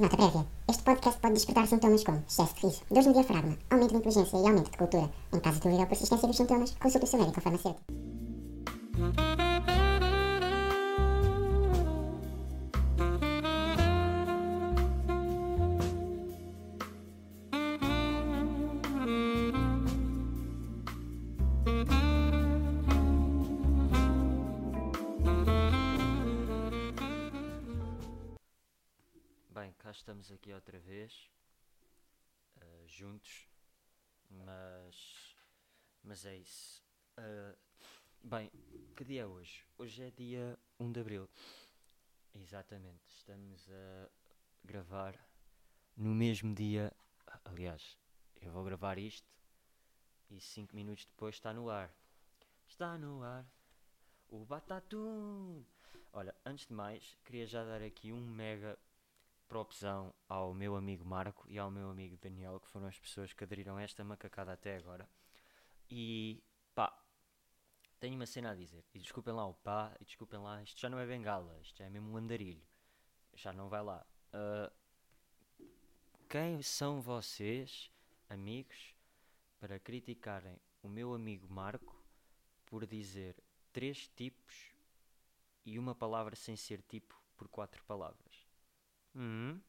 Nota 0.00 0.16
prévia. 0.16 0.46
Este 0.66 0.82
podcast 0.82 1.20
pode 1.20 1.34
despertar 1.34 1.66
sintomas 1.66 2.02
como 2.04 2.24
excesso 2.26 2.54
de 2.54 2.60
riso, 2.62 2.80
dores 2.88 3.06
no 3.06 3.12
diafragma, 3.12 3.58
aumento 3.68 3.90
de 3.90 3.96
inteligência 3.96 4.38
e 4.38 4.46
aumento 4.48 4.70
de 4.70 4.78
cultura. 4.78 5.10
Em 5.30 5.40
caso 5.40 5.56
de 5.56 5.64
dúvida 5.64 5.82
ou 5.82 5.88
persistência 5.88 6.26
dos 6.26 6.38
sintomas, 6.38 6.74
consulte 6.80 7.04
o 7.04 7.06
seu 7.06 7.18
médico 7.18 7.38
ou 7.38 7.42
farmacêutico. 7.42 8.09
Dia 39.10 39.22
é 39.22 39.26
hoje? 39.26 39.66
Hoje 39.76 40.04
é 40.04 40.10
dia 40.12 40.56
1 40.78 40.92
de 40.92 41.00
Abril. 41.00 41.28
Exatamente, 42.32 43.02
estamos 43.08 43.68
a 43.68 44.08
gravar 44.62 45.18
no 45.96 46.14
mesmo 46.14 46.54
dia. 46.54 46.92
Aliás, 47.44 47.98
eu 48.40 48.52
vou 48.52 48.62
gravar 48.62 48.98
isto 48.98 49.28
e 50.30 50.40
5 50.40 50.76
minutos 50.76 51.06
depois 51.06 51.34
está 51.34 51.52
no 51.52 51.68
ar. 51.68 51.92
Está 52.68 52.96
no 52.96 53.20
ar 53.24 53.44
o 54.28 54.44
Batatum! 54.44 55.64
Olha, 56.12 56.32
antes 56.46 56.68
de 56.68 56.72
mais, 56.72 57.18
queria 57.24 57.48
já 57.48 57.64
dar 57.64 57.82
aqui 57.82 58.12
um 58.12 58.24
mega 58.24 58.78
propesão 59.48 60.14
ao 60.28 60.54
meu 60.54 60.76
amigo 60.76 61.04
Marco 61.04 61.50
e 61.50 61.58
ao 61.58 61.68
meu 61.68 61.90
amigo 61.90 62.16
Daniel, 62.16 62.60
que 62.60 62.68
foram 62.68 62.86
as 62.86 63.00
pessoas 63.00 63.32
que 63.32 63.42
aderiram 63.42 63.76
a 63.76 63.82
esta 63.82 64.04
macacada 64.04 64.52
até 64.52 64.76
agora. 64.76 65.08
E 65.90 66.40
tenho 68.00 68.16
uma 68.16 68.26
cena 68.26 68.50
a 68.50 68.54
dizer. 68.54 68.84
E 68.94 68.98
desculpem 68.98 69.34
lá 69.34 69.46
o 69.46 69.54
pá, 69.54 69.94
e 70.00 70.04
desculpem 70.04 70.40
lá, 70.40 70.62
isto 70.62 70.80
já 70.80 70.88
não 70.88 70.98
é 70.98 71.06
bengala, 71.06 71.56
isto 71.60 71.78
já 71.78 71.84
é 71.84 71.90
mesmo 71.90 72.10
um 72.10 72.16
andarilho. 72.16 72.66
Já 73.34 73.52
não 73.52 73.68
vai 73.68 73.82
lá. 73.82 74.04
Ah, 74.32 74.72
quem 76.28 76.62
são 76.62 77.00
vocês, 77.00 77.90
amigos, 78.28 78.94
para 79.58 79.78
criticarem 79.78 80.58
o 80.82 80.88
meu 80.88 81.12
amigo 81.12 81.52
Marco 81.52 82.02
por 82.64 82.86
dizer 82.86 83.36
três 83.72 84.08
tipos 84.08 84.72
e 85.66 85.78
uma 85.78 85.94
palavra 85.94 86.34
sem 86.34 86.56
ser 86.56 86.82
tipo 86.82 87.20
por 87.36 87.48
quatro 87.48 87.84
palavras? 87.84 88.48
Hum? 89.14 89.60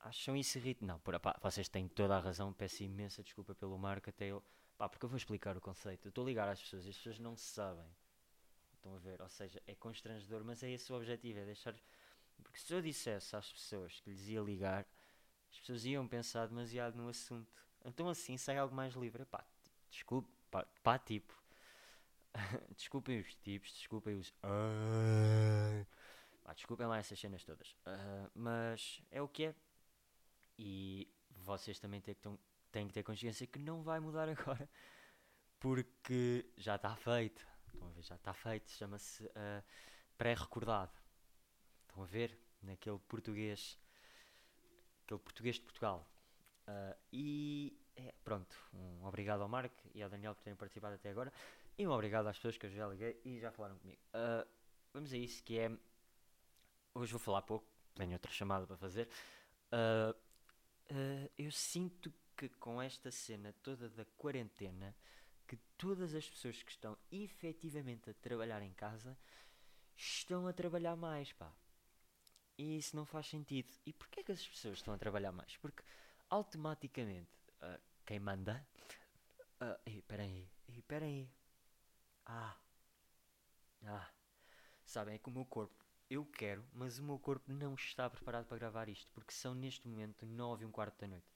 Acham 0.00 0.36
isso 0.36 0.58
irritante? 0.58 0.84
Não, 0.84 0.98
por, 1.00 1.18
pá, 1.18 1.38
vocês 1.42 1.68
têm 1.68 1.88
toda 1.88 2.16
a 2.16 2.20
razão. 2.20 2.52
Peço 2.52 2.82
imensa 2.82 3.22
desculpa 3.22 3.54
pelo 3.54 3.78
Marco, 3.78 4.10
até 4.10 4.26
eu. 4.26 4.42
Pá, 4.78 4.88
porque 4.88 5.04
eu 5.04 5.08
vou 5.08 5.16
explicar 5.16 5.56
o 5.56 5.60
conceito. 5.60 6.06
Eu 6.06 6.10
estou 6.10 6.24
a 6.24 6.26
ligar 6.26 6.48
às 6.48 6.60
pessoas 6.60 6.86
as 6.86 6.96
pessoas 6.96 7.18
não 7.18 7.36
sabem. 7.36 7.86
Estão 8.74 8.94
a 8.94 8.98
ver? 8.98 9.20
Ou 9.20 9.28
seja, 9.28 9.60
é 9.66 9.74
constrangedor, 9.74 10.44
mas 10.44 10.62
é 10.62 10.70
esse 10.70 10.92
o 10.92 10.96
objetivo: 10.96 11.38
é 11.40 11.44
deixar. 11.44 11.74
Porque 12.42 12.58
se 12.58 12.72
eu 12.72 12.82
dissesse 12.82 13.34
às 13.34 13.50
pessoas 13.50 14.00
que 14.00 14.10
lhes 14.10 14.28
ia 14.28 14.40
ligar, 14.40 14.86
as 15.50 15.58
pessoas 15.58 15.84
iam 15.84 16.06
pensar 16.06 16.46
demasiado 16.46 16.94
no 16.94 17.08
assunto. 17.08 17.50
Então, 17.84 18.08
assim, 18.08 18.36
sai 18.36 18.58
algo 18.58 18.74
mais 18.74 18.94
livre. 18.94 19.24
Pá, 19.24 19.44
desculpe, 19.90 20.28
pá, 20.50 20.66
pá 20.82 20.98
tipo. 20.98 21.34
desculpem 22.76 23.18
os 23.18 23.34
tipos, 23.36 23.72
desculpem 23.72 24.18
os. 24.18 24.32
Pá, 26.44 26.52
desculpem 26.52 26.86
lá 26.86 26.98
essas 26.98 27.18
cenas 27.18 27.42
todas. 27.42 27.74
Ah, 27.84 28.30
mas 28.34 29.02
é 29.10 29.20
o 29.20 29.28
que 29.28 29.46
é. 29.46 29.54
E 30.58 31.08
vocês 31.30 31.78
também 31.78 32.00
têm 32.00 32.14
que, 32.14 32.28
têm 32.72 32.86
que 32.88 32.94
ter 32.94 33.02
consciência 33.02 33.46
que 33.46 33.58
não 33.58 33.82
vai 33.82 34.00
mudar 34.00 34.28
agora. 34.30 34.68
Porque 35.60 36.46
já 36.56 36.76
está 36.76 36.94
feito. 36.96 37.46
Estão 37.72 37.88
a 37.88 37.92
ver? 37.92 38.02
Já 38.02 38.14
está 38.16 38.32
feito. 38.32 38.70
Chama-se 38.70 39.30
ah, 39.34 39.62
pré-recordado. 40.16 40.92
Estão 41.82 42.02
a 42.02 42.06
ver? 42.06 42.38
Naquele 42.62 42.98
português. 43.00 43.78
Aquele 45.04 45.20
português 45.20 45.56
de 45.56 45.62
Portugal. 45.62 46.08
Ah, 46.66 46.96
e 47.12 47.78
é, 47.96 48.12
pronto. 48.24 48.56
Um 48.72 49.04
obrigado 49.04 49.42
ao 49.42 49.48
Marco 49.48 49.88
e 49.94 50.02
ao 50.02 50.10
Daniel 50.10 50.34
por 50.34 50.42
terem 50.42 50.56
participado 50.56 50.94
até 50.94 51.10
agora. 51.10 51.32
E 51.78 51.86
um 51.86 51.90
obrigado 51.90 52.26
às 52.26 52.36
pessoas 52.36 52.56
que 52.56 52.66
eu 52.66 52.70
já 52.70 52.86
liguei 52.88 53.20
e 53.24 53.38
já 53.38 53.50
falaram 53.52 53.78
comigo. 53.78 54.00
Ah, 54.12 54.46
vamos 54.92 55.12
a 55.12 55.16
isso 55.16 55.42
que 55.42 55.58
é. 55.58 55.70
Hoje 56.94 57.12
vou 57.12 57.20
falar 57.20 57.42
pouco, 57.42 57.66
tenho 57.94 58.12
outra 58.12 58.32
chamada 58.32 58.66
para 58.66 58.76
fazer. 58.76 59.08
Ah, 59.70 60.14
ah, 60.90 61.30
eu 61.38 61.50
sinto 61.50 62.12
que 62.36 62.48
com 62.48 62.80
esta 62.80 63.10
cena 63.10 63.52
toda 63.62 63.88
da 63.88 64.04
quarentena, 64.16 64.94
que 65.46 65.56
todas 65.78 66.14
as 66.14 66.28
pessoas 66.28 66.62
que 66.62 66.70
estão 66.70 66.96
efetivamente 67.10 68.10
a 68.10 68.14
trabalhar 68.14 68.62
em 68.62 68.72
casa 68.74 69.16
estão 69.96 70.46
a 70.46 70.52
trabalhar 70.52 70.96
mais, 70.96 71.32
pá. 71.32 71.52
E 72.58 72.78
isso 72.78 72.96
não 72.96 73.04
faz 73.04 73.26
sentido. 73.26 73.72
E 73.84 73.92
porquê 73.92 74.22
que 74.22 74.32
as 74.32 74.46
pessoas 74.46 74.78
estão 74.78 74.94
a 74.94 74.98
trabalhar 74.98 75.32
mais? 75.32 75.56
Porque 75.56 75.82
automaticamente 76.28 77.30
ah, 77.60 77.80
quem 78.04 78.18
manda. 78.20 78.66
Ah, 79.60 79.78
ei, 79.86 80.02
peraí, 80.02 80.48
ei, 80.68 80.82
peraí. 80.82 81.30
Ah, 82.26 82.56
ah, 83.84 84.10
sabem, 84.84 85.14
é 85.14 85.18
que 85.18 85.28
o 85.28 85.32
meu 85.32 85.44
corpo 85.44 85.85
eu 86.08 86.24
quero, 86.24 86.64
mas 86.72 86.98
o 86.98 87.02
meu 87.02 87.18
corpo 87.18 87.50
não 87.52 87.74
está 87.74 88.08
preparado 88.08 88.46
para 88.46 88.58
gravar 88.58 88.88
isto, 88.88 89.10
porque 89.12 89.32
são 89.32 89.54
neste 89.54 89.88
momento 89.88 90.24
9 90.24 90.62
e 90.62 90.66
um 90.66 90.70
quarto 90.70 91.00
da 91.00 91.08
noite. 91.08 91.26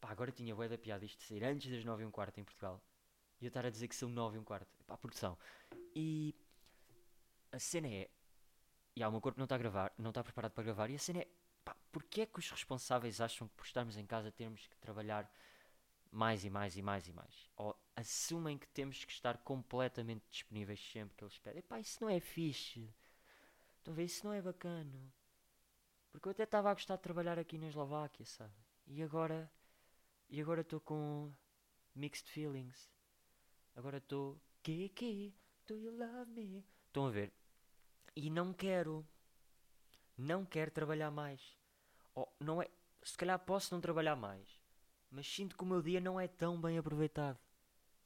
Pá, 0.00 0.10
agora 0.10 0.32
tinha 0.32 0.54
bué 0.54 0.68
da 0.68 0.78
piada 0.78 1.04
isto 1.04 1.18
de 1.18 1.24
sair 1.24 1.44
antes 1.44 1.70
das 1.70 1.84
9 1.84 2.02
e 2.02 2.06
um 2.06 2.10
quarto 2.10 2.38
em 2.38 2.44
Portugal. 2.44 2.82
E 3.40 3.44
eu 3.44 3.48
estar 3.48 3.64
a 3.66 3.70
dizer 3.70 3.88
que 3.88 3.96
são 3.96 4.08
9 4.08 4.36
e 4.36 4.40
um 4.40 4.44
quarto. 4.44 4.68
Pá, 4.86 4.96
produção. 4.96 5.38
E 5.94 6.34
a 7.52 7.58
cena 7.58 7.88
é. 7.88 8.10
E 8.96 9.02
ah, 9.02 9.08
o 9.08 9.12
meu 9.12 9.20
corpo 9.20 9.38
não 9.38 9.44
está 9.44 9.54
a 9.56 9.58
gravar, 9.58 9.92
não 9.98 10.10
está 10.10 10.22
preparado 10.22 10.52
para 10.52 10.64
gravar. 10.64 10.90
E 10.90 10.94
a 10.94 10.98
cena 10.98 11.20
é. 11.20 11.28
Pá, 11.64 11.76
porquê 11.92 12.22
é 12.22 12.26
que 12.26 12.38
os 12.38 12.50
responsáveis 12.50 13.20
acham 13.20 13.48
que 13.48 13.54
por 13.54 13.64
estarmos 13.64 13.96
em 13.96 14.06
casa 14.06 14.30
temos 14.30 14.66
que 14.66 14.76
trabalhar 14.76 15.30
mais 16.10 16.44
e 16.44 16.50
mais 16.50 16.76
e 16.76 16.82
mais 16.82 17.08
e 17.08 17.12
mais? 17.12 17.50
Ou 17.56 17.76
assumem 17.96 18.58
que 18.58 18.68
temos 18.68 19.04
que 19.04 19.12
estar 19.12 19.38
completamente 19.38 20.24
disponíveis 20.30 20.80
sempre 20.92 21.16
que 21.16 21.24
eles 21.24 21.38
pedem? 21.38 21.62
Pá, 21.62 21.80
isso 21.80 21.98
não 22.00 22.08
é 22.08 22.20
fixe. 22.20 22.88
Estão 23.84 23.92
a 23.92 23.96
ver? 23.96 24.04
Isso 24.04 24.26
não 24.26 24.32
é 24.32 24.40
bacana. 24.40 25.12
Porque 26.10 26.26
eu 26.26 26.32
até 26.32 26.44
estava 26.44 26.70
a 26.70 26.72
gostar 26.72 26.96
de 26.96 27.02
trabalhar 27.02 27.38
aqui 27.38 27.58
na 27.58 27.68
Eslováquia, 27.68 28.24
sabe? 28.24 28.54
E 28.86 29.02
agora. 29.02 29.52
E 30.30 30.40
agora 30.40 30.62
estou 30.62 30.80
com. 30.80 31.30
Mixed 31.94 32.30
feelings. 32.30 32.90
Agora 33.76 33.98
estou. 33.98 34.40
Kiki, 34.62 35.34
do 35.66 35.76
you 35.76 35.94
love 35.94 36.30
me? 36.30 36.64
Estão 36.86 37.08
a 37.08 37.10
ver? 37.10 37.30
E 38.16 38.30
não 38.30 38.54
quero. 38.54 39.06
Não 40.16 40.46
quero 40.46 40.70
trabalhar 40.70 41.10
mais. 41.10 41.58
Oh, 42.14 42.26
não 42.40 42.62
é. 42.62 42.70
Se 43.02 43.18
calhar 43.18 43.38
posso 43.38 43.74
não 43.74 43.82
trabalhar 43.82 44.16
mais. 44.16 44.62
Mas 45.10 45.26
sinto 45.26 45.58
que 45.58 45.62
o 45.62 45.66
meu 45.66 45.82
dia 45.82 46.00
não 46.00 46.18
é 46.18 46.26
tão 46.26 46.58
bem 46.58 46.78
aproveitado. 46.78 47.38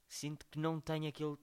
Sinto 0.08 0.44
que 0.48 0.58
não 0.58 0.80
tenho 0.80 1.08
aquele 1.08 1.38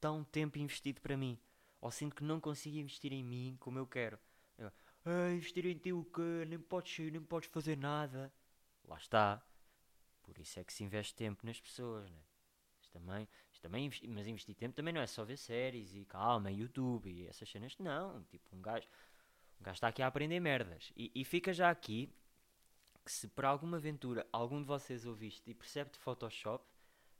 tão 0.00 0.24
tempo 0.24 0.58
investido 0.58 1.00
para 1.00 1.16
mim. 1.16 1.38
Ou 1.80 1.90
sinto 1.90 2.16
que 2.16 2.24
não 2.24 2.40
consigo 2.40 2.76
investir 2.76 3.12
em 3.12 3.22
mim 3.22 3.56
como 3.60 3.78
eu 3.78 3.86
quero. 3.86 4.18
Eu, 4.56 4.72
ah, 5.04 5.30
investir 5.30 5.64
em 5.66 5.76
ti 5.76 5.92
o 5.92 6.04
quê? 6.04 6.44
Nem 6.46 6.58
podes 6.58 6.94
sair, 6.94 7.10
nem 7.10 7.22
podes 7.22 7.48
fazer 7.48 7.76
nada. 7.76 8.32
Lá 8.84 8.96
está. 8.96 9.42
Por 10.22 10.38
isso 10.38 10.58
é 10.58 10.64
que 10.64 10.72
se 10.72 10.84
investe 10.84 11.14
tempo 11.14 11.46
nas 11.46 11.60
pessoas, 11.60 12.10
né? 12.10 12.18
Isto 12.80 12.92
também, 12.92 13.28
isto 13.52 13.62
também 13.62 13.90
mas 14.08 14.26
investir 14.26 14.54
tempo 14.54 14.74
também 14.74 14.92
não 14.92 15.00
é 15.00 15.06
só 15.06 15.24
ver 15.24 15.36
séries 15.36 15.94
e 15.94 16.04
calma, 16.04 16.50
YouTube 16.50 17.10
e 17.10 17.26
essas 17.26 17.48
cenas. 17.48 17.76
Não, 17.78 18.22
tipo, 18.24 18.54
um 18.54 18.60
gajo, 18.60 18.86
um 19.60 19.64
gajo 19.64 19.76
está 19.76 19.88
aqui 19.88 20.02
a 20.02 20.06
aprender 20.06 20.40
merdas. 20.40 20.92
E, 20.96 21.10
e 21.14 21.24
fica 21.24 21.52
já 21.52 21.70
aqui 21.70 22.12
que 23.04 23.12
se 23.12 23.26
por 23.28 23.46
alguma 23.46 23.78
aventura 23.78 24.26
algum 24.30 24.60
de 24.60 24.66
vocês 24.66 25.06
ouviste 25.06 25.48
e 25.50 25.54
percebe 25.54 25.90
de 25.90 25.98
Photoshop, 25.98 26.64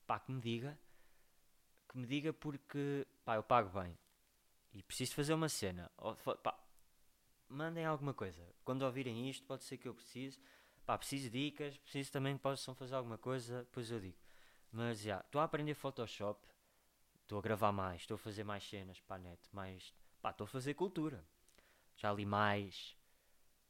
pá, 0.06 0.19
que 0.19 0.31
me 0.31 0.40
diga. 0.40 0.78
Que 1.88 1.96
me 1.96 2.06
diga 2.06 2.32
porque, 2.32 3.06
pá, 3.25 3.37
eu 3.37 3.43
pago 3.43 3.70
bem. 3.81 3.96
E 4.78 4.82
preciso 4.84 5.12
fazer 5.16 5.34
uma 5.34 5.48
cena. 5.48 5.90
Pá, 6.40 6.56
mandem 7.48 7.84
alguma 7.84 8.14
coisa. 8.14 8.40
Quando 8.64 8.82
ouvirem 8.82 9.28
isto, 9.28 9.44
pode 9.44 9.64
ser 9.64 9.76
que 9.76 9.88
eu 9.88 9.94
precise. 9.94 10.38
Pá, 10.86 10.96
preciso 10.96 11.28
de 11.28 11.46
dicas, 11.46 11.76
preciso 11.78 12.12
também 12.12 12.36
que 12.36 12.42
possam 12.42 12.76
fazer 12.76 12.94
alguma 12.94 13.19
coisa, 13.19 13.64
depois 13.64 13.90
eu 13.90 13.98
digo. 13.98 14.16
Mas 14.70 15.00
já, 15.00 15.19
estou 15.19 15.40
a 15.40 15.44
aprender 15.44 15.75
Photoshop, 15.75 16.40
estou 17.22 17.40
a 17.40 17.42
gravar 17.42 17.72
mais, 17.72 18.02
estou 18.02 18.14
a 18.14 18.19
fazer 18.19 18.44
mais 18.44 18.62
cenas 18.62 19.00
para 19.00 19.16
a 19.16 19.19
net, 19.19 19.40
mais. 19.52 19.92
pá, 20.22 20.30
estou 20.30 20.44
a 20.44 20.48
fazer 20.48 20.75
cultura. 20.75 21.26
Já 21.96 22.12
li 22.12 22.24
mais, 22.24 22.96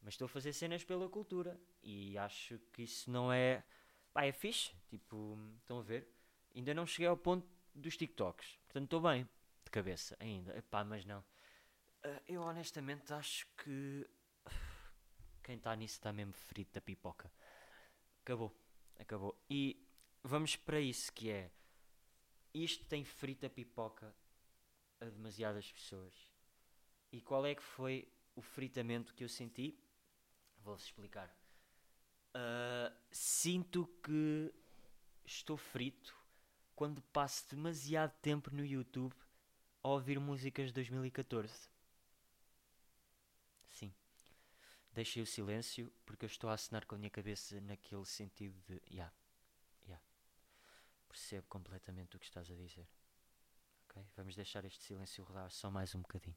mas 0.03 0.13
estou 0.13 0.27
a 0.27 0.29
fazer 0.29 0.53
cenas 0.53 0.85
pela 0.85 1.09
cultura. 1.09 1.59
E 1.83 2.19
acho 2.19 2.59
que 2.71 2.83
isso 2.83 3.11
não 3.11 3.33
é. 3.33 3.65
pá, 4.13 4.27
é 4.27 4.33
fixe. 4.33 4.75
Tipo, 4.91 5.39
estão 5.59 5.79
a 5.79 5.83
ver? 5.83 6.07
Ainda 6.55 6.75
não 6.75 6.85
cheguei 6.85 7.07
ao 7.07 7.17
ponto 7.17 7.49
dos 7.75 7.97
TikToks, 7.97 8.59
portanto 8.67 8.85
estou 8.85 9.01
bem 9.01 9.27
de 9.69 9.71
cabeça 9.71 10.17
ainda. 10.19 10.57
Epá, 10.57 10.83
mas 10.83 11.05
não. 11.05 11.23
Ah, 12.03 12.23
eu 12.27 12.43
honestamente 12.43 13.13
acho 13.13 13.47
que. 13.57 14.09
quem 15.45 15.57
está 15.57 15.77
nisso 15.77 15.95
está 15.95 16.13
mesmo 16.13 16.33
frito 16.33 16.73
da 16.73 16.81
pipoca. 16.81 17.31
Acabou. 18.23 18.55
Acabou. 18.99 19.39
E 19.49 19.87
vamos 20.23 20.57
para 20.57 20.81
isso 20.81 21.13
que 21.13 21.31
é. 21.31 21.51
Isto 22.53 22.85
tem 22.87 23.05
frito 23.05 23.47
a 23.47 23.51
pipoca 23.51 24.15
a 25.01 25.05
demasiadas 25.05 25.71
pessoas. 25.71 26.15
E 27.13 27.21
qual 27.21 27.47
é 27.47 27.55
que 27.55 27.63
foi 27.63 28.11
o 28.35 28.43
fritamento 28.43 29.15
que 29.15 29.23
eu 29.23 29.29
senti? 29.29 29.79
Vou-vos 30.59 30.85
explicar. 30.85 31.29
Uh, 32.35 32.95
sinto 33.11 33.87
que 34.03 34.53
estou 35.25 35.57
frito 35.57 36.17
quando 36.75 37.01
passo 37.03 37.49
demasiado 37.51 38.13
tempo 38.21 38.55
no 38.55 38.65
YouTube 38.65 39.15
a 39.83 39.89
ouvir 39.89 40.19
músicas 40.19 40.69
de 40.69 40.73
2014. 40.75 41.69
Sim. 43.69 43.93
Deixei 44.93 45.23
o 45.23 45.27
silêncio 45.27 45.93
porque 46.05 46.25
eu 46.25 46.29
estou 46.29 46.51
a 46.51 46.55
assinar 46.55 46.85
com 46.85 46.95
a 46.95 46.99
minha 46.99 47.11
cabeça 47.11 47.61
naquele 47.61 48.05
sentido 48.05 48.61
de. 48.67 48.81
Yeah, 48.91 49.13
yeah. 49.85 50.05
Percebo 51.09 51.47
completamente 51.49 52.17
o 52.17 52.19
que 52.19 52.27
estás 52.27 52.51
a 52.51 52.55
dizer. 52.55 52.89
Ok? 53.85 54.05
Vamos 54.17 54.35
deixar 54.35 54.65
este 54.65 54.83
silêncio 54.83 55.25
rodar 55.25 55.51
só 55.51 55.71
mais 55.71 55.95
um 55.95 56.01
bocadinho. 56.01 56.37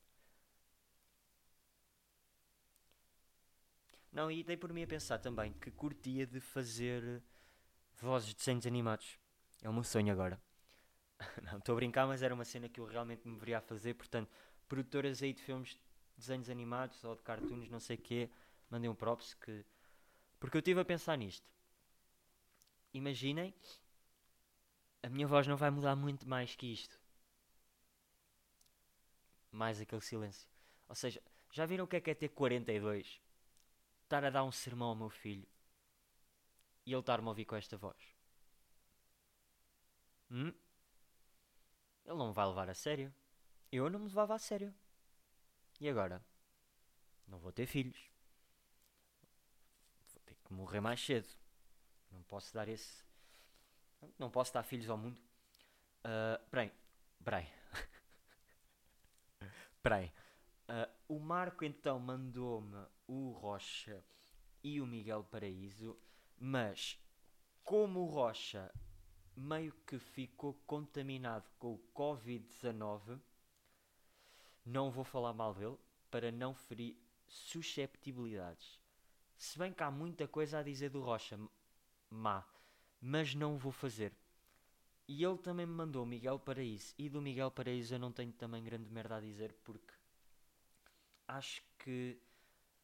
Não, 4.11 4.29
e 4.29 4.43
dei 4.43 4.57
por 4.57 4.73
mim 4.73 4.83
a 4.83 4.88
pensar 4.88 5.19
também 5.19 5.53
que 5.53 5.71
curtia 5.71 6.27
de 6.27 6.41
fazer 6.41 7.23
vozes 7.97 8.29
de 8.29 8.35
desenhos 8.35 8.67
animados. 8.67 9.17
É 9.61 9.69
o 9.69 9.73
meu 9.73 9.83
sonho 9.83 10.11
agora. 10.11 10.41
Não, 11.44 11.57
estou 11.57 11.73
a 11.73 11.75
brincar, 11.75 12.07
mas 12.07 12.21
era 12.23 12.33
uma 12.33 12.45
cena 12.45 12.69
que 12.69 12.79
eu 12.79 12.85
realmente 12.85 13.27
me 13.27 13.33
deveria 13.33 13.62
fazer. 13.62 13.94
Portanto, 13.94 14.29
produtoras 14.68 15.21
aí 15.21 15.33
de 15.33 15.41
filmes 15.41 15.69
de 15.69 15.79
desenhos 16.18 16.50
animados 16.50 17.03
ou 17.03 17.15
de 17.15 17.21
cartoons, 17.23 17.69
não 17.69 17.79
sei 17.79 17.95
o 17.95 18.00
quê, 18.00 18.29
mandem 18.69 18.89
um 18.89 18.95
props 18.95 19.33
que. 19.35 19.65
Porque 20.39 20.57
eu 20.57 20.62
estive 20.62 20.81
a 20.81 20.85
pensar 20.85 21.18
nisto. 21.18 21.47
Imaginem, 22.94 23.53
a 25.03 25.09
minha 25.09 25.27
voz 25.27 25.45
não 25.45 25.56
vai 25.56 25.69
mudar 25.69 25.95
muito 25.95 26.27
mais 26.27 26.56
que 26.56 26.65
isto. 26.73 27.00
Mais 29.51 29.79
aquele 29.79 30.01
silêncio. 30.01 30.47
Ou 30.89 30.95
seja, 30.95 31.21
já 31.51 31.65
viram 31.65 31.85
o 31.85 31.88
que 31.88 31.95
é 31.97 32.01
que 32.01 32.12
é 32.12 32.15
ter 32.15 32.29
42? 32.29 33.21
Estar 34.03 34.24
a 34.25 34.29
dar 34.31 34.44
um 34.44 34.51
sermão 34.51 34.89
ao 34.89 34.95
meu 34.95 35.09
filho 35.09 35.47
e 36.85 36.91
ele 36.94 37.00
estar-me 37.00 37.25
a 37.27 37.29
ouvir 37.31 37.45
com 37.45 37.56
esta 37.56 37.75
voz? 37.75 37.97
Hum? 40.31 40.53
Ele 42.06 42.15
não 42.15 42.27
me 42.30 42.33
vai 42.33 42.45
levar 42.48 42.69
a 42.69 42.74
sério. 42.74 43.13
Eu 43.71 43.89
não 43.89 44.00
me 44.00 44.07
levava 44.07 44.36
a 44.36 44.39
sério. 44.39 44.74
E 45.80 45.89
agora? 45.89 46.24
Não 47.27 47.39
vou 47.39 47.51
ter 47.51 47.65
filhos. 47.65 47.98
Vou 50.13 50.21
ter 50.25 50.36
que 50.36 50.53
morrer 50.53 50.81
mais 50.81 51.00
cedo. 51.00 51.30
Não 52.12 52.21
posso 52.24 52.53
dar 52.53 52.68
esse. 52.68 53.03
Não 54.19 54.30
posso 54.30 54.53
dar 54.53 54.63
filhos 54.63 54.89
ao 54.89 54.98
mundo. 54.98 55.21
Uh, 56.00 56.44
peraí. 56.50 56.71
Peraí. 57.24 57.48
peraí. 59.81 60.12
Uh, 60.68 61.15
o 61.15 61.19
Marco 61.19 61.63
então 61.63 62.00
mandou-me 62.00 62.86
o 63.07 63.31
Rocha 63.31 64.03
e 64.63 64.80
o 64.80 64.86
Miguel 64.86 65.24
Paraíso, 65.24 65.98
mas 66.39 67.00
como 67.63 68.01
o 68.01 68.06
Rocha 68.06 68.71
meio 69.41 69.73
que 69.85 69.97
ficou 69.97 70.53
contaminado 70.65 71.49
com 71.57 71.73
o 71.73 71.83
Covid-19, 71.95 73.19
não 74.65 74.91
vou 74.91 75.03
falar 75.03 75.33
mal 75.33 75.53
dele 75.53 75.77
para 76.09 76.31
não 76.31 76.53
ferir 76.53 76.95
susceptibilidades. 77.27 78.79
Se 79.38 79.57
bem 79.57 79.73
que 79.73 79.81
há 79.81 79.89
muita 79.89 80.27
coisa 80.27 80.59
a 80.59 80.63
dizer 80.63 80.89
do 80.89 81.01
Rocha, 81.01 81.39
má, 82.09 82.45
mas 83.01 83.33
não 83.33 83.57
vou 83.57 83.71
fazer. 83.71 84.13
E 85.07 85.23
ele 85.23 85.38
também 85.39 85.65
me 85.65 85.73
mandou 85.73 86.05
Miguel 86.05 86.39
Paraíso. 86.39 86.93
E 86.97 87.09
do 87.09 87.21
Miguel 87.21 87.49
Paraíso 87.49 87.95
eu 87.95 87.99
não 87.99 88.11
tenho 88.11 88.31
também 88.33 88.63
grande 88.63 88.89
merda 88.89 89.17
a 89.17 89.19
dizer 89.19 89.53
porque 89.63 89.93
acho 91.27 91.61
que 91.79 92.21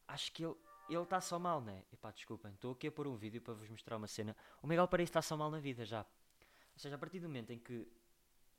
acho 0.07 0.31
que 0.31 0.43
ele 0.43 0.55
ele 0.89 1.03
está 1.03 1.19
só 1.19 1.37
mal, 1.37 1.61
né? 1.61 1.83
Epá, 1.91 2.11
desculpem, 2.11 2.53
estou 2.53 2.71
aqui 2.71 2.87
a 2.87 2.91
pôr 2.91 3.07
um 3.07 3.15
vídeo 3.15 3.41
para 3.41 3.53
vos 3.53 3.67
mostrar 3.69 3.97
uma 3.97 4.07
cena. 4.07 4.35
O 4.61 4.67
Miguel 4.67 4.87
Paraíso 4.87 5.09
está 5.09 5.21
só 5.21 5.35
mal 5.35 5.51
na 5.51 5.59
vida 5.59 5.85
já. 5.85 6.05
Ou 6.77 6.79
seja, 6.79 6.93
a 6.93 6.99
partir 6.99 7.19
do 7.19 7.27
momento 7.27 7.49
em 7.51 7.57
que 7.57 7.87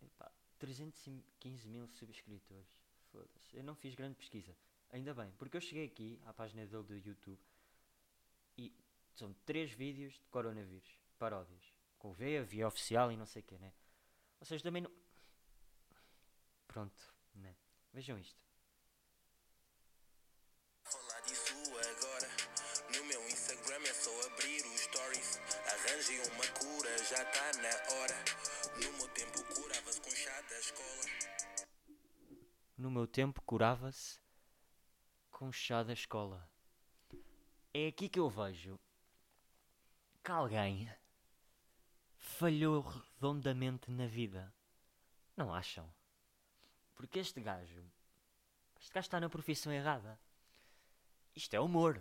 epá, 0.03 0.29
315 0.59 1.69
mil 1.69 1.87
subscritores, 1.87 2.67
foda-se, 3.13 3.57
eu 3.57 3.63
não 3.63 3.77
fiz 3.77 3.95
grande 3.95 4.17
pesquisa. 4.17 4.57
Ainda 4.91 5.15
bem, 5.15 5.31
porque 5.39 5.57
eu 5.57 5.61
cheguei 5.61 5.85
aqui 5.87 6.21
à 6.27 6.33
página 6.33 6.67
dele 6.67 6.83
do 6.83 6.97
YouTube 6.97 7.39
e 8.57 8.75
são 9.15 9.33
três 9.47 9.71
vídeos 9.71 10.15
de 10.15 10.27
coronavírus, 10.31 10.99
paródias, 11.17 11.63
com 11.97 12.13
veia, 12.13 12.43
via 12.43 12.67
oficial 12.67 13.13
e 13.13 13.17
não 13.17 13.25
sei 13.25 13.41
o 13.41 13.45
que, 13.45 13.57
né? 13.57 13.73
Ou 14.41 14.47
seja, 14.47 14.65
também 14.65 14.83
não. 14.83 14.91
Pronto, 16.67 17.15
né? 17.37 17.55
Vejam 17.93 18.19
isto. 18.19 18.48
Arranjem 25.99 26.21
uma 26.31 26.47
cura, 26.61 26.99
já 26.99 27.25
tá 27.25 27.53
na 27.61 27.93
hora. 27.93 28.15
No 28.77 28.93
meu 28.99 29.09
tempo 29.09 29.43
curava-se 29.53 30.01
com 30.01 30.11
chá 30.11 30.41
da 30.43 30.59
escola. 30.61 31.05
No 32.77 32.89
meu 32.89 33.07
tempo 33.09 33.43
curava-se 33.43 34.21
com 35.33 35.51
chá 35.51 35.83
da 35.83 35.93
escola. 35.93 36.49
É 37.75 37.89
aqui 37.89 38.09
que 38.09 38.21
eu 38.21 38.31
vejo 38.31 38.79
que 40.23 40.31
alguém 40.31 40.89
falhou 42.17 42.81
redondamente 42.83 43.91
na 43.91 44.07
vida. 44.07 44.55
Não 45.37 45.53
acham? 45.53 45.93
Porque 46.95 47.19
este 47.19 47.41
gajo. 47.41 47.83
Este 48.79 48.93
gajo 48.93 49.07
está 49.07 49.19
na 49.19 49.29
profissão 49.29 49.73
errada. 49.73 50.17
Isto 51.35 51.55
é 51.55 51.61
humor. 51.61 52.01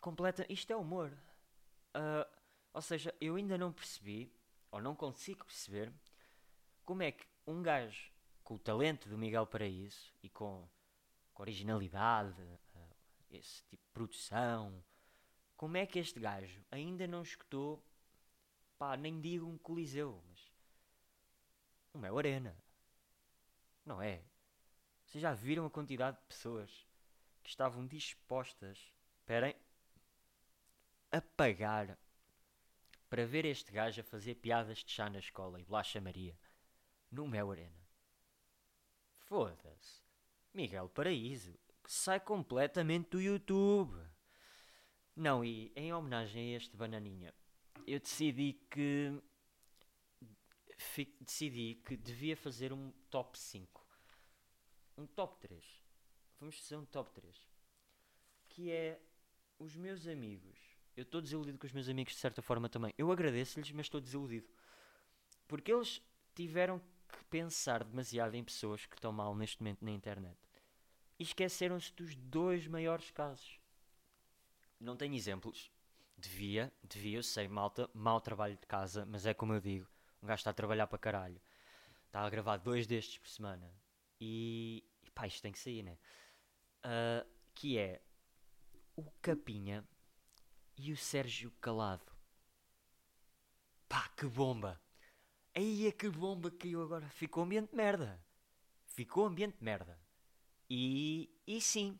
Completa. 0.00 0.46
Isto 0.48 0.72
é 0.72 0.76
humor. 0.76 1.12
Uh, 1.94 2.31
ou 2.72 2.82
seja, 2.82 3.14
eu 3.20 3.36
ainda 3.36 3.58
não 3.58 3.72
percebi, 3.72 4.32
ou 4.70 4.80
não 4.80 4.94
consigo 4.94 5.44
perceber, 5.44 5.92
como 6.84 7.02
é 7.02 7.12
que 7.12 7.26
um 7.46 7.62
gajo 7.62 8.10
com 8.42 8.54
o 8.54 8.58
talento 8.58 9.08
do 9.08 9.18
Miguel 9.18 9.46
Paraíso 9.46 10.12
e 10.22 10.28
com, 10.28 10.68
com 11.32 11.42
originalidade, 11.42 12.40
uh, 12.40 12.96
esse 13.30 13.62
tipo 13.64 13.84
de 13.84 13.90
produção, 13.92 14.82
como 15.56 15.76
é 15.76 15.86
que 15.86 15.98
este 15.98 16.18
gajo 16.18 16.64
ainda 16.70 17.06
não 17.06 17.22
escutou, 17.22 17.84
pá, 18.78 18.96
nem 18.96 19.20
digo 19.20 19.46
um 19.46 19.58
Coliseu, 19.58 20.22
mas 20.28 20.50
um 21.94 21.98
Mel 21.98 22.18
Arena. 22.18 22.56
Não 23.84 24.00
é? 24.00 24.22
Vocês 25.04 25.20
já 25.20 25.34
viram 25.34 25.66
a 25.66 25.70
quantidade 25.70 26.16
de 26.16 26.24
pessoas 26.24 26.86
que 27.42 27.50
estavam 27.50 27.86
dispostas, 27.86 28.92
esperem, 29.18 29.54
a 31.10 31.20
pagar 31.20 31.98
para 33.12 33.26
ver 33.26 33.44
este 33.44 33.70
gajo 33.70 34.00
a 34.00 34.04
fazer 34.04 34.36
piadas 34.36 34.78
de 34.78 34.90
chá 34.90 35.10
na 35.10 35.18
escola 35.18 35.60
e 35.60 35.64
bolacha 35.64 36.00
Maria 36.00 36.34
no 37.10 37.28
Mel 37.28 37.50
Arena. 37.50 37.86
Foda-se. 39.28 40.00
Miguel 40.54 40.88
Paraíso, 40.88 41.52
que 41.84 41.92
sai 41.92 42.18
completamente 42.18 43.10
do 43.10 43.20
YouTube. 43.20 43.94
Não, 45.14 45.44
e 45.44 45.70
em 45.76 45.92
homenagem 45.92 46.54
a 46.54 46.56
este 46.56 46.74
bananinha, 46.74 47.34
eu 47.86 48.00
decidi 48.00 48.54
que 48.70 49.22
decidi 51.20 51.82
que 51.84 51.98
devia 51.98 52.34
fazer 52.34 52.72
um 52.72 52.90
top 53.10 53.38
5. 53.38 53.86
Um 54.96 55.06
top 55.06 55.38
3. 55.38 55.62
Vamos 56.40 56.56
fazer 56.56 56.76
um 56.76 56.86
top 56.86 57.12
3. 57.12 57.36
Que 58.48 58.72
é 58.72 58.98
os 59.58 59.76
meus 59.76 60.06
amigos. 60.06 60.71
Eu 60.96 61.02
estou 61.02 61.20
desiludido 61.20 61.58
com 61.58 61.66
os 61.66 61.72
meus 61.72 61.88
amigos 61.88 62.14
de 62.14 62.20
certa 62.20 62.42
forma 62.42 62.68
também. 62.68 62.92
Eu 62.98 63.10
agradeço-lhes, 63.10 63.70
mas 63.72 63.86
estou 63.86 64.00
desiludido. 64.00 64.46
Porque 65.48 65.72
eles 65.72 66.02
tiveram 66.34 66.80
que 67.08 67.24
pensar 67.24 67.84
demasiado 67.84 68.34
em 68.34 68.44
pessoas 68.44 68.86
que 68.86 68.94
estão 68.94 69.12
mal 69.12 69.34
neste 69.34 69.60
momento 69.60 69.84
na 69.84 69.90
internet. 69.90 70.38
E 71.18 71.22
esqueceram-se 71.22 71.92
dos 71.94 72.14
dois 72.14 72.66
maiores 72.66 73.10
casos. 73.10 73.58
Não 74.78 74.96
tenho 74.96 75.14
exemplos. 75.14 75.70
Devia, 76.16 76.72
devia, 76.82 77.18
eu 77.18 77.22
sei, 77.22 77.48
malta, 77.48 77.88
mau 77.94 78.20
trabalho 78.20 78.56
de 78.56 78.66
casa, 78.66 79.06
mas 79.06 79.26
é 79.26 79.34
como 79.34 79.54
eu 79.54 79.60
digo, 79.60 79.88
um 80.22 80.26
gajo 80.26 80.40
está 80.40 80.50
a 80.50 80.54
trabalhar 80.54 80.86
para 80.86 80.98
caralho. 80.98 81.40
Está 82.06 82.20
a 82.20 82.30
gravar 82.30 82.58
dois 82.58 82.86
destes 82.86 83.18
por 83.18 83.28
semana. 83.28 83.72
E, 84.20 84.84
e 85.02 85.10
pá, 85.10 85.26
isto 85.26 85.42
tem 85.42 85.52
que 85.52 85.58
sair, 85.58 85.82
né? 85.82 85.98
Ah, 86.82 87.26
que 87.54 87.78
é 87.78 88.02
o 88.94 89.10
Capinha 89.22 89.84
e 90.76 90.92
o 90.92 90.96
Sérgio 90.96 91.50
Calado. 91.60 92.12
Pá, 93.88 94.08
que 94.16 94.26
bomba! 94.26 94.80
Aí 95.54 95.86
é 95.86 95.92
que 95.92 96.08
bomba 96.08 96.50
caiu 96.50 96.82
agora. 96.82 97.08
Ficou 97.10 97.44
ambiente 97.44 97.70
de 97.70 97.76
merda. 97.76 98.20
Ficou 98.86 99.26
ambiente 99.26 99.58
de 99.58 99.64
merda. 99.64 99.98
E, 100.70 101.30
e 101.46 101.60
sim, 101.60 101.98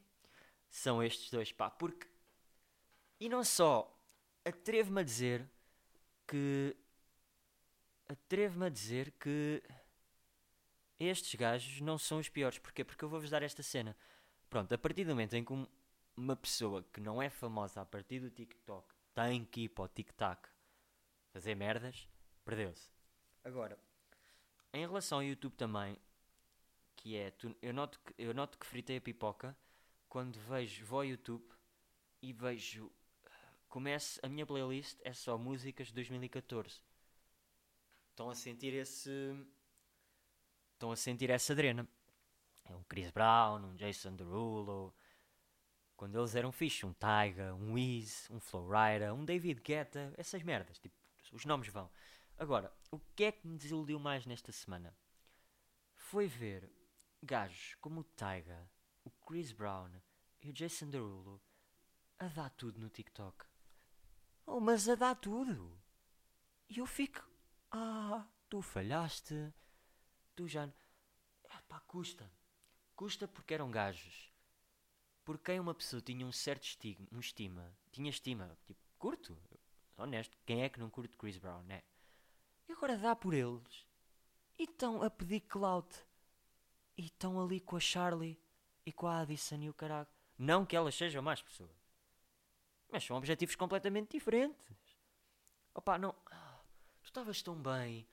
são 0.71 1.03
estes 1.03 1.31
dois, 1.31 1.53
pá, 1.53 1.71
porque 1.71 2.07
E 3.21 3.29
não 3.29 3.45
só, 3.45 3.97
atrevo-me 4.45 5.01
a 5.01 5.05
dizer 5.05 5.49
que. 6.27 6.77
Atrevo-me 8.09 8.67
a 8.67 8.69
dizer 8.69 9.13
que. 9.13 9.63
Estes 10.99 11.35
gajos 11.35 11.81
não 11.81 11.99
são 11.99 12.19
os 12.19 12.29
piores. 12.29 12.59
Porquê? 12.59 12.85
Porque 12.85 13.05
eu 13.05 13.09
vou-vos 13.09 13.31
dar 13.31 13.43
esta 13.43 13.63
cena. 13.63 13.97
Pronto, 14.49 14.73
a 14.73 14.79
partir 14.79 15.05
do 15.05 15.11
momento 15.11 15.35
em 15.35 15.45
que 15.45 15.53
um- 15.53 15.67
uma 16.17 16.37
pessoa 16.37 16.83
que 16.93 17.01
não 17.01 17.21
é 17.21 17.31
famosa 17.31 17.81
a 17.81 17.87
partir 17.87 18.21
do 18.21 18.31
TikTok 18.31 18.95
tem 19.15 19.45
que 19.45 19.63
ir 19.63 19.69
para 19.69 19.85
o 19.85 19.89
TikTok 19.89 20.49
fazer 21.33 21.55
merdas, 21.55 22.09
perdeu-se. 22.45 22.91
Agora, 23.45 23.79
em 24.73 24.81
relação 24.81 25.19
ao 25.19 25.25
YouTube 25.25 25.55
também, 25.55 25.99
que 26.97 27.17
é, 27.17 27.31
tu- 27.31 27.57
eu, 27.61 27.73
noto 27.73 27.99
que, 28.01 28.15
eu 28.19 28.33
noto 28.35 28.59
que 28.59 28.67
fritei 28.67 28.97
a 28.99 29.01
pipoca 29.01 29.57
quando 30.09 30.39
vejo, 30.41 30.85
vou 30.87 31.01
ao 31.01 31.05
YouTube 31.07 31.45
e 32.21 32.33
vejo, 32.33 32.91
começo, 33.69 34.21
a 34.23 34.29
minha 34.29 34.47
playlist 34.47 34.99
é 35.03 35.13
só 35.13 35.37
músicas 35.39 35.89
de 35.89 35.95
2014. 35.95 36.81
Estão 38.11 38.29
a 38.31 38.35
sentir 38.35 38.75
esse, 38.75 39.11
estão 40.75 40.93
a 40.93 40.97
sentir 40.97 41.31
essa 41.31 41.55
drena. 41.55 41.89
É 42.65 42.75
um 42.77 42.83
Chris 42.85 43.11
Brown, 43.11 43.65
um 43.65 43.75
Jason 43.75 44.15
Derulo, 44.15 44.95
quando 46.03 46.19
eles 46.19 46.35
eram 46.35 46.51
fixe, 46.51 46.85
um 46.85 46.93
Tyga, 46.93 47.55
um 47.55 47.75
Wiz, 47.75 48.29
um 48.29 48.41
Flowrider, 48.41 49.15
um 49.15 49.25
David 49.25 49.61
Guetta, 49.61 50.13
essas 50.17 50.43
merdas, 50.43 50.77
tipo, 50.81 50.97
os 51.31 51.45
nomes 51.45 51.69
vão. 51.69 51.89
Agora, 52.37 52.75
o 52.91 52.99
que 52.99 53.23
é 53.23 53.31
que 53.31 53.47
me 53.47 53.57
desiludiu 53.57 54.01
mais 54.01 54.27
nesta 54.27 54.51
semana? 54.51 54.93
Foi 55.95 56.27
ver 56.27 56.69
gajos 57.23 57.77
como 57.77 58.01
o 58.01 58.05
Tyga, 58.05 58.69
o 59.05 59.13
Chris 59.13 59.53
Brown 59.53 59.93
e 60.41 60.51
o 60.51 60.53
Jason 60.53 60.91
Derulo 60.91 61.41
a 62.19 62.27
dar 62.27 62.51
tudo 62.51 62.81
no 62.81 62.89
TikTok. 62.89 63.47
Oh, 64.45 64.59
mas 64.59 64.89
a 64.89 64.97
dar 64.97 65.15
tudo! 65.15 65.81
E 66.69 66.79
eu 66.79 66.87
fico, 66.87 67.25
ah, 67.71 68.27
tu 68.49 68.61
falhaste, 68.61 69.55
tu 70.35 70.49
já... 70.49 70.69
Ah, 71.49 71.63
pá, 71.69 71.79
custa. 71.87 72.29
Custa 72.97 73.29
porque 73.29 73.55
eram 73.55 73.71
gajos 73.71 74.32
por 75.25 75.39
quem 75.39 75.61
uma 75.61 75.75
pessoa 75.75 76.01
tinha 76.01 76.27
um 76.27 76.33
certo 76.33 76.65
estigma, 76.65 77.07
um 77.13 77.21
estima, 77.21 77.77
tinha 77.91 78.11
estima, 78.11 78.57
tipo, 78.67 78.81
curto, 78.99 79.39
honesto, 79.97 80.37
quem 80.45 80.63
é 80.63 80.69
que 80.69 80.81
não 80.81 80.91
curte 80.91 81.17
Chris 81.17 81.39
Brown, 81.39 81.63
né? 81.63 81.83
E 82.69 82.73
agora 82.73 82.97
dá 82.97 83.15
por 83.15 83.35
eles 83.35 83.87
e 84.59 84.65
estão 84.65 85.03
a 85.03 85.11
pedir 85.11 85.41
clout 85.41 85.95
e 86.97 87.07
estão 87.07 87.41
ali 87.41 87.61
com 87.61 87.77
a 87.77 87.81
Charlie 87.81 88.41
e 88.85 88.93
com 88.93 89.07
a 89.07 89.21
Addison 89.21 89.61
e 89.63 89.71
o 89.71 89.75
caralho. 89.75 90.09
Não 90.39 90.67
que 90.67 90.77
elas 90.77 90.95
sejam 90.95 91.23
más 91.23 91.43
pessoas, 91.43 91.71
mas 92.91 93.05
são 93.05 93.17
objetivos 93.17 93.55
completamente 93.55 94.13
diferentes. 94.13 94.67
Opa, 95.75 95.99
não, 95.99 96.13
tu 97.01 97.05
estavas 97.05 97.43
tão 97.43 97.55
bem, 97.55 98.07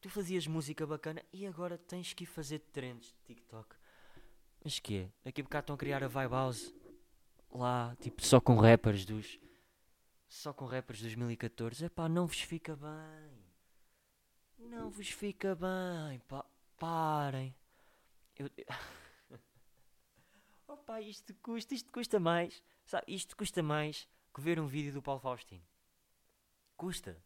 tu 0.00 0.08
fazias 0.08 0.46
música 0.46 0.86
bacana 0.86 1.22
e 1.32 1.46
agora 1.46 1.78
tens 1.78 2.12
que 2.12 2.24
ir 2.24 2.26
fazer 2.26 2.58
trends 2.58 3.06
de 3.06 3.34
TikTok. 3.34 3.76
Mas 4.64 4.78
quê? 4.78 5.10
Daqui 5.22 5.42
a 5.42 5.44
bocado 5.44 5.64
estão 5.64 5.74
a 5.74 5.78
criar 5.78 6.02
a 6.02 6.08
Vibe 6.08 6.32
House 6.32 6.74
lá, 7.52 7.94
tipo, 8.00 8.24
só 8.24 8.40
com 8.40 8.56
rappers 8.56 9.04
dos. 9.04 9.38
Só 10.26 10.54
com 10.54 10.64
rappers 10.64 10.98
de 10.98 11.04
2014. 11.04 11.84
Epá, 11.84 12.08
não 12.08 12.26
vos 12.26 12.40
fica 12.40 12.74
bem. 12.74 13.44
Não 14.58 14.88
vos 14.88 15.10
fica 15.10 15.54
bem. 15.54 16.18
Pá, 16.20 16.42
parem. 16.78 17.54
Eu. 18.34 18.50
Opa, 20.66 20.98
isto 21.02 21.34
custa, 21.42 21.74
isto 21.74 21.92
custa 21.92 22.18
mais. 22.18 22.62
Sabe, 22.86 23.04
isto 23.06 23.36
custa 23.36 23.62
mais 23.62 24.08
que 24.32 24.40
ver 24.40 24.58
um 24.58 24.66
vídeo 24.66 24.94
do 24.94 25.02
Paulo 25.02 25.20
Faustino. 25.20 25.62
Custa. 26.74 27.22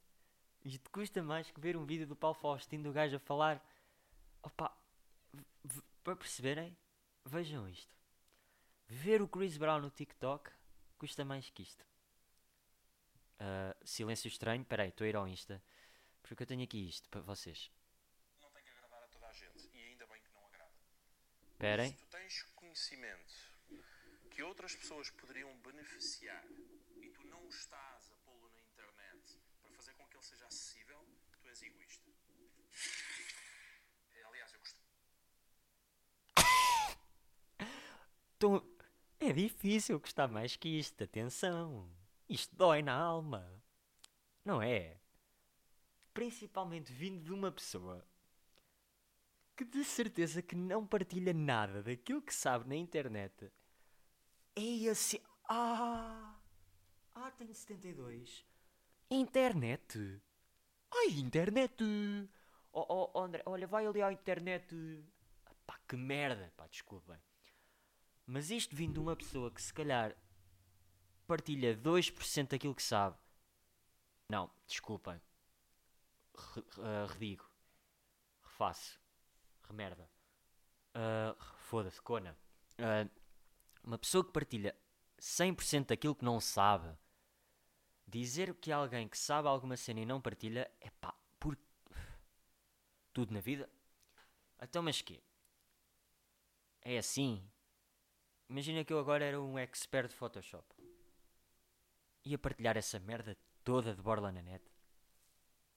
Isto 0.64 0.90
custa 0.90 1.23
mais 1.23 1.49
que 1.52 1.61
ver 1.61 1.76
um 1.76 1.87
vídeo 1.87 2.07
do 2.07 2.16
Paulo 2.16 2.35
Faustino 2.35 2.83
do 2.83 2.92
gajo 2.92 3.14
a 3.16 3.21
falar. 3.21 3.64
Opa, 4.42 4.76
para 6.02 6.16
perceberem, 6.16 6.76
Vejam 7.28 7.68
isto. 7.68 7.94
Ver 8.88 9.20
o 9.20 9.28
Chris 9.28 9.58
Brown 9.58 9.80
no 9.82 9.90
TikTok 9.90 10.50
custa 10.97 11.26
mais 11.26 11.50
que 11.50 11.62
isto. 11.62 11.85
Ah, 13.38 13.76
silêncio 13.85 14.28
estranho. 14.28 14.64
Peraí, 14.64 14.88
estou 14.88 15.04
a 15.04 15.08
ir 15.08 15.14
ao 15.14 15.28
Insta. 15.28 15.62
Porque 16.23 16.42
eu 16.42 16.47
tenho 16.47 16.64
aqui 16.64 16.88
isto 16.88 17.06
para 17.11 17.20
vocês. 17.20 17.70
não 18.40 18.50
tem 18.50 18.62
que 18.64 18.70
agradar 18.70 19.02
a 19.02 19.08
toda 19.08 19.26
a 19.26 19.32
gente. 19.35 19.68
E 19.75 19.82
ainda 19.82 20.06
bem 20.06 20.23
que 20.23 20.30
não 20.30 20.47
agrada. 20.47 20.73
Esperem. 21.52 21.90
Se 21.92 21.99
tu 21.99 22.06
tens 22.06 22.42
conhecimento 22.54 23.35
que 24.30 24.42
outras 24.42 24.75
pessoas 24.75 25.11
poderiam 25.11 25.54
beneficiar 25.61 26.47
e 27.02 27.11
tu 27.11 27.23
não 27.25 27.47
estás 27.50 28.11
a 28.11 28.16
pô-lo 28.25 28.49
na 28.49 28.58
internet 28.58 29.38
para 29.61 29.70
fazer 29.73 29.92
com 29.92 30.08
que 30.08 30.16
ele 30.16 30.25
seja 30.25 30.47
acessível, 30.47 31.06
tu 31.42 31.49
és 31.49 31.62
egoísta. 31.62 32.11
É, 34.14 34.25
Aliás, 34.25 34.54
eu 34.54 34.61
gosto. 34.61 34.88
Então, 38.38 38.62
é 39.18 39.33
difícil 39.33 39.99
gostar 39.99 40.28
mais 40.28 40.54
que 40.54 40.68
isto. 40.78 41.02
Atenção. 41.02 41.90
Isto 42.28 42.54
dói 42.54 42.83
na 42.83 42.95
alma. 42.95 43.45
Não 44.45 44.62
é? 44.62 44.97
Principalmente 46.14 46.92
vindo 46.92 47.21
de 47.25 47.33
uma 47.33 47.50
pessoa 47.50 48.07
que 49.57 49.64
de 49.64 49.83
certeza 49.83 50.40
que 50.40 50.54
não 50.54 50.87
partilha 50.87 51.35
nada 51.35 51.83
daquilo 51.83 52.23
que 52.23 52.33
sabe 52.33 52.68
na 52.68 52.76
internet. 52.76 53.50
É 54.54 54.88
assim. 54.88 55.21
Ah! 55.49 56.37
Ah, 57.16 57.33
tenho 57.33 57.52
72. 57.52 58.47
Internet. 59.11 60.23
Ai, 60.95 61.09
internet. 61.18 61.83
Oh, 62.73 63.11
oh, 63.12 63.21
André, 63.21 63.42
olha, 63.47 63.66
vai 63.66 63.85
ali 63.85 64.00
à 64.00 64.12
internet. 64.12 64.73
Pá, 65.66 65.76
que 65.88 65.97
merda. 65.97 66.52
Pá, 66.57 66.68
desculpem. 66.68 67.18
Mas 68.30 68.50
isto 68.50 68.76
vindo 68.76 68.92
de 68.92 69.00
uma 69.00 69.16
pessoa 69.16 69.50
que 69.50 69.61
se 69.62 69.73
calhar 69.73 70.14
partilha 71.26 71.75
2% 71.75 72.50
daquilo 72.50 72.75
que 72.75 72.82
sabe. 72.82 73.16
Não, 74.28 74.50
desculpem. 74.66 75.18
Re- 76.37 76.64
ah, 76.82 77.06
redigo. 77.11 77.50
Refaço. 78.42 79.00
Remerda. 79.66 80.11
Ah, 80.92 81.35
Foda-se, 81.70 82.02
cona. 82.02 82.37
Ah, 82.78 83.08
uma 83.82 83.97
pessoa 83.97 84.23
que 84.23 84.30
partilha 84.30 84.76
100% 85.18 85.87
daquilo 85.88 86.14
que 86.14 86.25
não 86.25 86.38
sabe. 86.38 86.94
Dizer 88.06 88.54
que 88.56 88.70
alguém 88.70 89.08
que 89.08 89.16
sabe 89.16 89.49
alguma 89.49 89.76
cena 89.76 90.00
e 90.00 90.06
não 90.06 90.20
partilha 90.20 90.70
é 90.82 90.90
pá, 90.90 91.14
por. 91.40 91.56
Tudo 93.14 93.32
na 93.32 93.40
vida? 93.40 93.70
Então, 94.61 94.82
mas 94.82 95.00
quê? 95.00 95.23
É 96.82 96.99
assim? 96.99 97.42
Imagina 98.49 98.85
que 98.85 98.93
eu 98.93 98.99
agora 98.99 99.25
era 99.25 99.40
um 99.40 99.59
expert 99.59 100.09
de 100.09 100.14
Photoshop. 100.14 100.67
Ia 102.25 102.38
partilhar 102.38 102.76
essa 102.76 102.99
merda 102.99 103.37
toda 103.62 103.95
de 103.95 104.00
borla 104.00 104.33
na 104.33 104.43
net? 104.43 104.64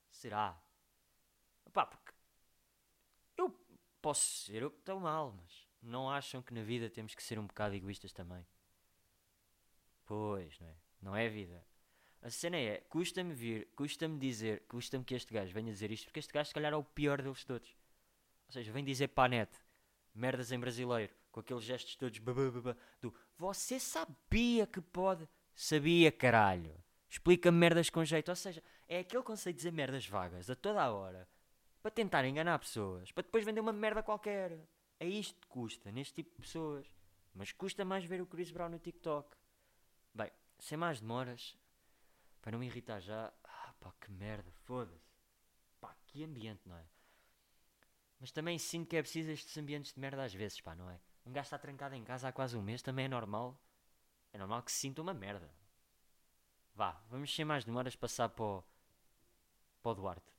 Será? 0.09 0.61
Pá, 1.73 1.85
porque 1.85 2.13
eu 3.37 3.49
posso 4.01 4.45
ser 4.45 4.61
eu 4.61 4.69
estou 4.69 4.99
mal, 4.99 5.31
mas 5.31 5.67
não 5.81 6.09
acham 6.09 6.41
que 6.41 6.53
na 6.53 6.63
vida 6.63 6.89
temos 6.89 7.15
que 7.15 7.23
ser 7.23 7.39
um 7.39 7.47
bocado 7.47 7.75
egoístas 7.75 8.13
também? 8.13 8.45
Pois, 10.05 10.59
não 10.59 10.67
é? 10.67 10.75
Não 11.01 11.15
é 11.15 11.27
vida. 11.29 11.65
A 12.21 12.29
cena 12.29 12.57
é, 12.57 12.77
custa-me 12.81 13.33
vir, 13.33 13.67
custa-me 13.75 14.19
dizer, 14.19 14.63
custa-me 14.67 15.03
que 15.03 15.15
este 15.15 15.33
gajo 15.33 15.53
venha 15.53 15.71
dizer 15.71 15.89
isto, 15.91 16.05
porque 16.05 16.19
este 16.19 16.31
gajo 16.31 16.49
se 16.49 16.53
calhar 16.53 16.71
é 16.71 16.75
o 16.75 16.83
pior 16.83 17.21
deles 17.21 17.43
todos. 17.43 17.75
Ou 18.47 18.53
seja, 18.53 18.71
vem 18.71 18.83
dizer 18.83 19.07
para 19.07 19.25
a 19.25 19.29
net, 19.29 19.57
merdas 20.13 20.51
em 20.51 20.59
brasileiro, 20.59 21.13
com 21.31 21.39
aqueles 21.39 21.63
gestos 21.63 21.95
todos 21.95 22.19
do 23.01 23.13
você 23.37 23.79
sabia 23.79 24.67
que 24.67 24.81
pode? 24.81 25.27
Sabia, 25.55 26.11
caralho. 26.11 26.73
Explica-me 27.09 27.57
merdas 27.57 27.89
com 27.89 28.05
jeito. 28.05 28.29
Ou 28.29 28.35
seja, 28.35 28.63
é 28.87 28.99
aquele 28.99 29.23
conceito 29.23 29.55
de 29.55 29.59
dizer 29.59 29.71
merdas 29.71 30.05
vagas 30.07 30.49
a 30.49 30.55
toda 30.55 30.81
a 30.81 30.91
hora 30.91 31.27
para 31.81 31.91
tentar 31.91 32.25
enganar 32.25 32.59
pessoas, 32.59 33.11
para 33.11 33.23
depois 33.23 33.43
vender 33.43 33.59
uma 33.59 33.73
merda 33.73 34.03
qualquer. 34.03 34.59
É 34.99 35.07
isto 35.07 35.39
que 35.39 35.47
custa 35.47 35.91
neste 35.91 36.13
tipo 36.13 36.29
de 36.29 36.41
pessoas. 36.41 36.85
Mas 37.33 37.51
custa 37.51 37.83
mais 37.83 38.03
ver 38.05 38.21
o 38.21 38.27
Chris 38.27 38.51
Brown 38.51 38.69
no 38.69 38.79
TikTok. 38.79 39.35
Bem, 40.13 40.29
sem 40.59 40.77
mais 40.77 40.99
demoras, 40.99 41.57
para 42.41 42.51
não 42.51 42.59
me 42.59 42.67
irritar 42.67 42.99
já. 42.99 43.33
Ah, 43.43 43.73
pá, 43.79 43.93
que 43.99 44.11
merda, 44.11 44.51
foda-se. 44.65 45.11
Pá, 45.79 45.95
que 46.05 46.23
ambiente, 46.23 46.61
não 46.65 46.77
é? 46.77 46.85
Mas 48.19 48.31
também 48.31 48.59
sinto 48.59 48.87
que 48.87 48.97
é 48.97 49.01
preciso 49.01 49.31
estes 49.31 49.57
ambientes 49.57 49.93
de 49.93 49.99
merda 49.99 50.23
às 50.23 50.33
vezes, 50.33 50.61
pá, 50.61 50.75
não 50.75 50.89
é? 50.89 50.99
Um 51.25 51.31
gajo 51.31 51.45
está 51.45 51.57
trancado 51.57 51.95
em 51.95 52.03
casa 52.03 52.27
há 52.27 52.31
quase 52.31 52.57
um 52.57 52.61
mês, 52.61 52.81
também 52.81 53.05
é 53.05 53.07
normal. 53.07 53.57
É 54.33 54.37
normal 54.37 54.63
que 54.63 54.71
se 54.71 54.79
sinta 54.79 55.01
uma 55.01 55.13
merda. 55.13 55.49
Vá, 56.73 57.01
vamos 57.09 57.33
sem 57.33 57.45
mais 57.45 57.63
demoras 57.65 57.95
passar 57.95 58.29
para 58.29 58.43
o, 58.45 58.63
para 59.81 59.91
o 59.91 59.95
Duarte. 59.95 60.31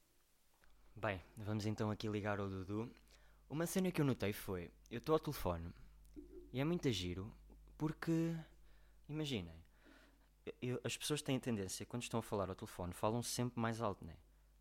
Bem, 0.95 1.23
vamos 1.37 1.67
então 1.67 1.91
aqui 1.91 2.09
ligar 2.09 2.39
ao 2.41 2.49
Dudu. 2.49 2.91
Uma 3.49 3.67
cena 3.67 3.91
que 3.93 4.01
eu 4.01 4.05
notei 4.05 4.33
foi, 4.33 4.71
eu 4.91 4.99
estou 4.99 5.15
ao 5.15 5.19
telefone 5.21 5.73
e 6.53 6.61
é 6.61 6.65
muito 6.65 6.91
giro 6.91 7.33
porque, 7.77 8.35
imaginem, 9.09 9.55
eu- 10.61 10.81
as 10.85 10.97
pessoas 10.97 11.23
têm 11.23 11.39
tendência, 11.39 11.85
quando 11.87 12.03
estão 12.03 12.21
a 12.21 12.23
falar 12.23 12.49
ao 12.49 12.55
telefone, 12.55 12.93
falam 12.93 13.23
sempre 13.23 13.61
mais 13.61 13.81
alto, 13.81 14.05
né? 14.05 14.17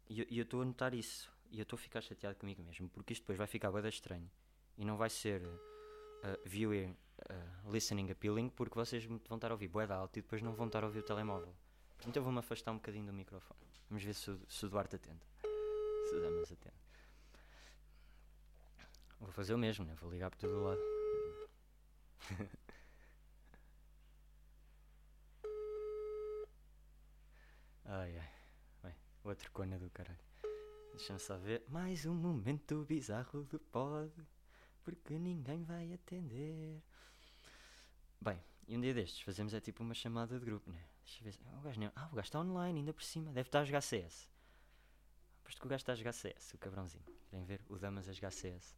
E 0.09 0.19
eu- 0.19 0.43
estou 0.43 0.61
a 0.61 0.65
notar 0.65 0.93
isso. 0.93 1.31
E 1.49 1.59
eu 1.59 1.63
estou 1.63 1.75
a 1.77 1.79
ficar 1.79 2.01
chateado 2.01 2.37
comigo 2.37 2.61
mesmo, 2.63 2.89
porque 2.89 3.13
isto 3.13 3.23
depois 3.23 3.37
vai 3.37 3.47
ficar 3.47 3.71
bem 3.71 3.87
estranho. 3.89 4.29
E 4.77 4.85
não 4.85 4.95
vai 4.97 5.09
ser 5.09 5.41
uh, 6.23 6.37
viewer 6.45 6.89
uh, 6.89 7.71
listening 7.71 8.11
appealing, 8.11 8.49
porque 8.49 8.75
vocês 8.75 9.05
vão 9.05 9.17
estar 9.35 9.51
a 9.51 9.53
ouvir 9.53 9.69
de 9.69 9.93
alto 9.93 10.19
e 10.19 10.21
depois 10.21 10.41
não 10.41 10.53
vão 10.53 10.67
estar 10.67 10.83
a 10.83 10.87
ouvir 10.87 10.99
o 10.99 11.03
telemóvel. 11.03 11.53
Portanto, 11.97 12.15
eu 12.15 12.23
vou-me 12.23 12.39
afastar 12.39 12.71
um 12.71 12.75
bocadinho 12.75 13.05
do 13.05 13.13
microfone. 13.13 13.59
Vamos 13.89 14.03
ver 14.03 14.13
se, 14.13 14.35
se 14.47 14.65
o 14.65 14.69
Duarte 14.69 14.95
atende. 14.95 15.21
Se 16.09 16.15
o 16.15 16.21
Damas 16.21 16.51
atende. 16.51 16.75
Vou 19.19 19.31
fazer 19.31 19.53
o 19.53 19.57
mesmo, 19.57 19.85
né? 19.85 19.93
Vou 19.95 20.09
ligar 20.09 20.31
por 20.31 20.37
todo 20.39 20.53
o 20.53 20.63
lado. 20.63 20.81
Ai 27.93 28.17
ai. 28.17 28.33
Bem, 28.81 28.95
outro 29.21 29.51
cona 29.51 29.77
do 29.77 29.89
caralho. 29.89 30.17
Deixa-me 30.91 31.19
só 31.19 31.37
ver. 31.37 31.61
Mais 31.67 32.05
um 32.05 32.13
momento 32.13 32.85
bizarro 32.85 33.43
do 33.43 33.59
pod. 33.59 34.09
Porque 34.83 35.17
ninguém 35.17 35.63
vai 35.63 35.91
atender. 35.93 36.81
Bem, 38.21 38.39
e 38.67 38.77
um 38.77 38.81
dia 38.81 38.93
destes 38.93 39.21
fazemos 39.21 39.53
é 39.53 39.59
tipo 39.59 39.83
uma 39.83 39.93
chamada 39.93 40.39
de 40.39 40.45
grupo, 40.45 40.69
né? 40.71 40.79
Deixa 41.03 41.19
eu 41.21 41.25
ver. 41.25 41.31
se- 41.33 41.39
Ah, 41.45 41.57
o 41.59 41.61
gajo, 41.61 41.81
ah, 41.95 42.09
o 42.11 42.15
gajo 42.15 42.27
está 42.27 42.39
online 42.39 42.79
ainda 42.79 42.93
por 42.93 43.03
cima. 43.03 43.31
Deve 43.33 43.47
estar 43.49 43.59
a 43.61 43.65
jogar 43.65 43.81
CS. 43.81 44.27
Aposto 45.41 45.61
que 45.61 45.67
o 45.67 45.69
gajo 45.69 45.81
está 45.81 45.93
a 45.93 45.95
jogar 45.95 46.13
CS, 46.13 46.55
o 46.55 46.59
cabrãozinho. 46.59 47.05
Querem 47.29 47.45
ver? 47.45 47.61
O 47.69 47.77
Damas 47.77 48.07
a 48.09 48.13
jogar 48.13 48.31
CS. 48.31 48.75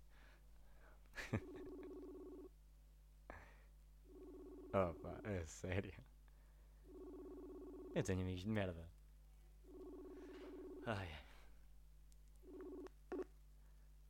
Opa, 4.73 5.21
é 5.23 5.45
sério. 5.45 5.93
Eu 7.95 8.03
tenho 8.03 8.21
amigos 8.21 8.41
de 8.43 8.49
merda. 8.49 8.87
Ai. 10.85 10.95
ai. 10.95 11.23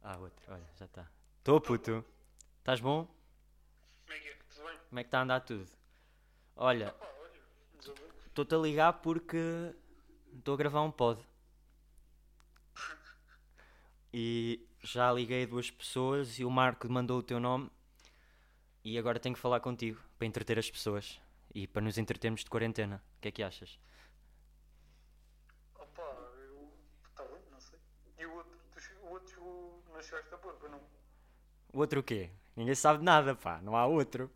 Ah, 0.04 0.18
outro, 0.20 0.54
olha, 0.54 0.70
já 0.78 0.86
está. 0.86 1.10
Tô 1.44 1.60
puto. 1.60 2.06
Estás 2.60 2.80
bom? 2.80 3.06
Como 4.06 4.18
é 4.18 4.20
que 4.22 4.30
é? 4.30 4.34
Tudo 4.48 4.66
bem? 4.66 4.78
Como 4.88 5.00
é 5.00 5.04
que 5.04 5.08
está 5.10 5.20
a 5.20 5.24
andar 5.24 5.42
tudo? 5.42 5.68
Olha, 6.56 6.96
estou-te 8.28 8.56
a 8.56 8.58
ligar 8.58 8.94
porque 9.02 9.76
estou 10.34 10.54
a 10.54 10.58
gravar 10.58 10.82
um 10.84 10.92
pod. 10.92 11.22
E 14.16 14.66
já 14.82 15.12
liguei 15.12 15.46
duas 15.46 15.70
pessoas 15.72 16.40
e 16.40 16.46
o 16.46 16.50
Marco 16.50 16.88
mandou 16.88 17.18
o 17.18 17.24
teu 17.24 17.40
nome 17.40 17.70
e 18.84 18.96
agora 18.98 19.20
tenho 19.20 19.34
que 19.34 19.42
falar 19.42 19.60
contigo 19.60 20.00
para 20.20 20.28
entreter 20.28 20.60
as 20.60 20.70
pessoas 20.70 21.20
e 21.54 21.68
para 21.68 21.82
nos 21.82 21.98
entretermos 21.98 22.44
de 22.44 22.50
quarentena. 22.50 23.04
O 23.18 23.22
que 23.22 23.28
é 23.30 23.32
que 23.32 23.44
achas? 23.44 23.80
Opa, 25.76 26.04
eu. 26.38 26.72
Está 27.10 27.24
bem, 27.26 27.42
não 27.52 27.60
sei. 27.60 27.80
E 28.20 28.26
o 28.28 28.34
outro? 28.34 28.60
O 29.02 29.08
outro 29.08 29.84
não 29.92 30.02
chegaste 30.02 30.34
a 30.34 30.38
pôr, 30.38 30.54
pois 30.54 30.72
não? 30.72 31.03
O 31.74 31.80
outro 31.80 32.00
o 32.00 32.04
quê? 32.04 32.30
Ninguém 32.56 32.76
sabe 32.76 33.00
de 33.00 33.06
nada, 33.06 33.36
pá, 33.36 33.60
não 33.62 33.76
há 33.76 33.86
outro. 33.86 34.30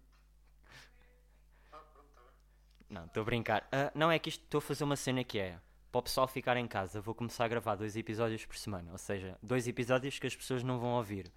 Não, 2.90 3.06
estou 3.06 3.22
a 3.22 3.26
brincar. 3.26 3.68
Ah, 3.72 3.92
não 3.94 4.10
é 4.10 4.18
que 4.18 4.30
isto 4.30 4.44
estou 4.44 4.60
a 4.60 4.62
fazer 4.62 4.84
uma 4.84 4.96
cena 4.96 5.24
que 5.24 5.38
é 5.38 5.60
para 5.92 6.00
o 6.00 6.04
pessoal 6.04 6.28
ficar 6.28 6.56
em 6.58 6.68
casa. 6.68 7.02
Vou 7.02 7.14
começar 7.14 7.46
a 7.46 7.48
gravar 7.48 7.76
dois 7.76 7.96
episódios 7.96 8.46
por 8.46 8.56
semana, 8.58 8.92
ou 8.92 8.98
seja, 8.98 9.38
dois 9.44 9.68
episódios 9.68 10.18
que 10.20 10.26
as 10.28 10.36
pessoas 10.36 10.64
não 10.64 10.80
vão 10.80 10.92
ouvir. 10.92 11.32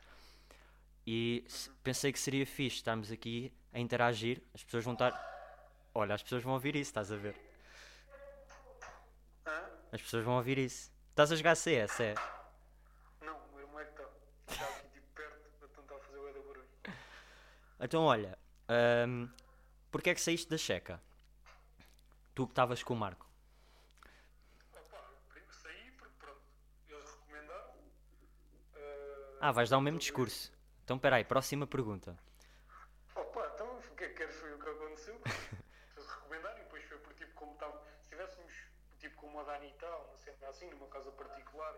E 1.07 1.45
se- 1.49 1.71
pensei 1.83 2.13
que 2.13 2.19
seria 2.19 2.47
fixe 2.47 2.77
estarmos 2.77 3.11
aqui 3.11 3.53
a 3.73 3.79
interagir. 3.81 4.41
As 4.55 4.63
pessoas 4.63 4.85
vão 4.85 4.93
estar. 4.93 5.13
Olha, 5.95 6.15
as 6.15 6.23
pessoas 6.23 6.43
vão 6.43 6.53
ouvir 6.53 6.77
isso, 6.77 6.91
estás 6.91 7.11
a 7.11 7.17
ver? 7.17 7.35
As 9.93 10.01
pessoas 10.01 10.25
vão 10.25 10.37
ouvir 10.37 10.57
isso. 10.57 10.91
Estás 11.11 11.33
a 11.33 11.37
jogar 11.37 11.57
CS, 11.57 12.01
é? 12.01 12.15
Não, 13.25 13.37
o 13.37 13.51
meu 13.53 13.61
irmão 13.63 13.81
é 13.81 13.85
que 13.85 13.91
está. 13.91 14.05
Está 14.49 14.65
aqui 14.67 14.89
tipo 14.95 15.07
perto 15.15 15.65
a 15.65 15.69
tentar 15.69 15.99
fazer 15.99 16.19
o 16.19 16.27
da 16.33 16.41
barulho. 16.41 16.65
Então, 17.83 18.03
olha, 18.03 18.39
ahm, 18.69 19.27
porque 19.91 20.11
é 20.11 20.15
que 20.15 20.21
saíste 20.21 20.51
da 20.51 20.59
checa? 20.59 21.01
Tu 22.35 22.47
que 22.47 22.53
estavas 22.53 22.83
com 22.83 22.93
o 22.93 22.97
Marco. 22.97 23.27
Opa, 24.75 25.03
primeiro 25.31 25.55
saí 25.55 25.91
porque 25.93 26.15
pronto, 26.19 26.43
eles 26.91 27.11
recomendaram. 27.11 27.75
Ah, 29.41 29.51
vais 29.51 29.71
dar 29.71 29.79
o 29.79 29.81
mesmo 29.81 29.99
discurso. 29.99 30.53
Então, 30.85 30.99
peraí, 30.99 31.25
próxima 31.25 31.67
pergunta. 31.67 32.15
Opa, 33.15 33.51
então 33.55 33.79
o 33.79 33.95
que 33.97 34.05
é 34.05 34.09
que 34.09 34.15
queres 34.15 34.37
foi 34.37 34.53
o 34.53 34.59
que 34.59 34.69
aconteceu? 34.69 35.19
Eles 35.97 36.09
recomendaram 36.09 36.59
e 36.59 36.63
depois 36.63 36.85
foi 36.85 36.99
por 36.99 37.15
tipo 37.15 37.33
como 37.33 37.53
estava. 37.55 37.83
Se 37.97 38.03
estivéssemos 38.03 38.53
tipo 38.99 39.17
como 39.17 39.41
a 39.41 39.45
Dani 39.45 39.69
e 39.69 39.73
tal, 39.79 40.05
uma 40.07 40.19
cena 40.19 40.49
assim, 40.49 40.69
numa 40.69 40.87
casa 40.89 41.11
particular, 41.13 41.75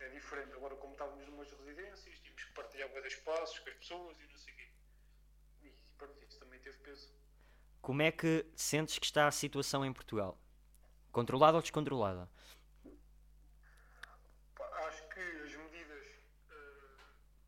é 0.00 0.08
diferente. 0.08 0.54
Agora 0.54 0.74
como 0.76 0.92
estávamos 0.92 1.26
numas 1.28 1.50
residências, 1.52 2.18
tínhamos 2.20 2.44
que 2.44 2.52
partilhar 2.52 2.88
de 2.88 3.08
espaços 3.08 3.58
com 3.58 3.68
as 3.68 3.76
pessoas 3.76 4.18
e 4.18 4.26
não 4.26 4.36
sei 4.38 4.54
o 4.54 4.56
quê. 4.56 4.71
Pronto, 6.02 6.24
isso 6.28 6.40
também 6.40 6.58
teve 6.58 6.76
peso. 6.78 7.08
Como 7.80 8.02
é 8.02 8.10
que 8.10 8.44
sentes 8.56 8.98
que 8.98 9.06
está 9.06 9.28
a 9.28 9.30
situação 9.30 9.84
em 9.84 9.92
Portugal? 9.92 10.36
Controlada 11.12 11.56
ou 11.58 11.62
descontrolada? 11.62 12.28
Acho 14.88 15.08
que 15.10 15.20
as 15.20 15.54
medidas 15.54 16.06
eh, 16.50 16.96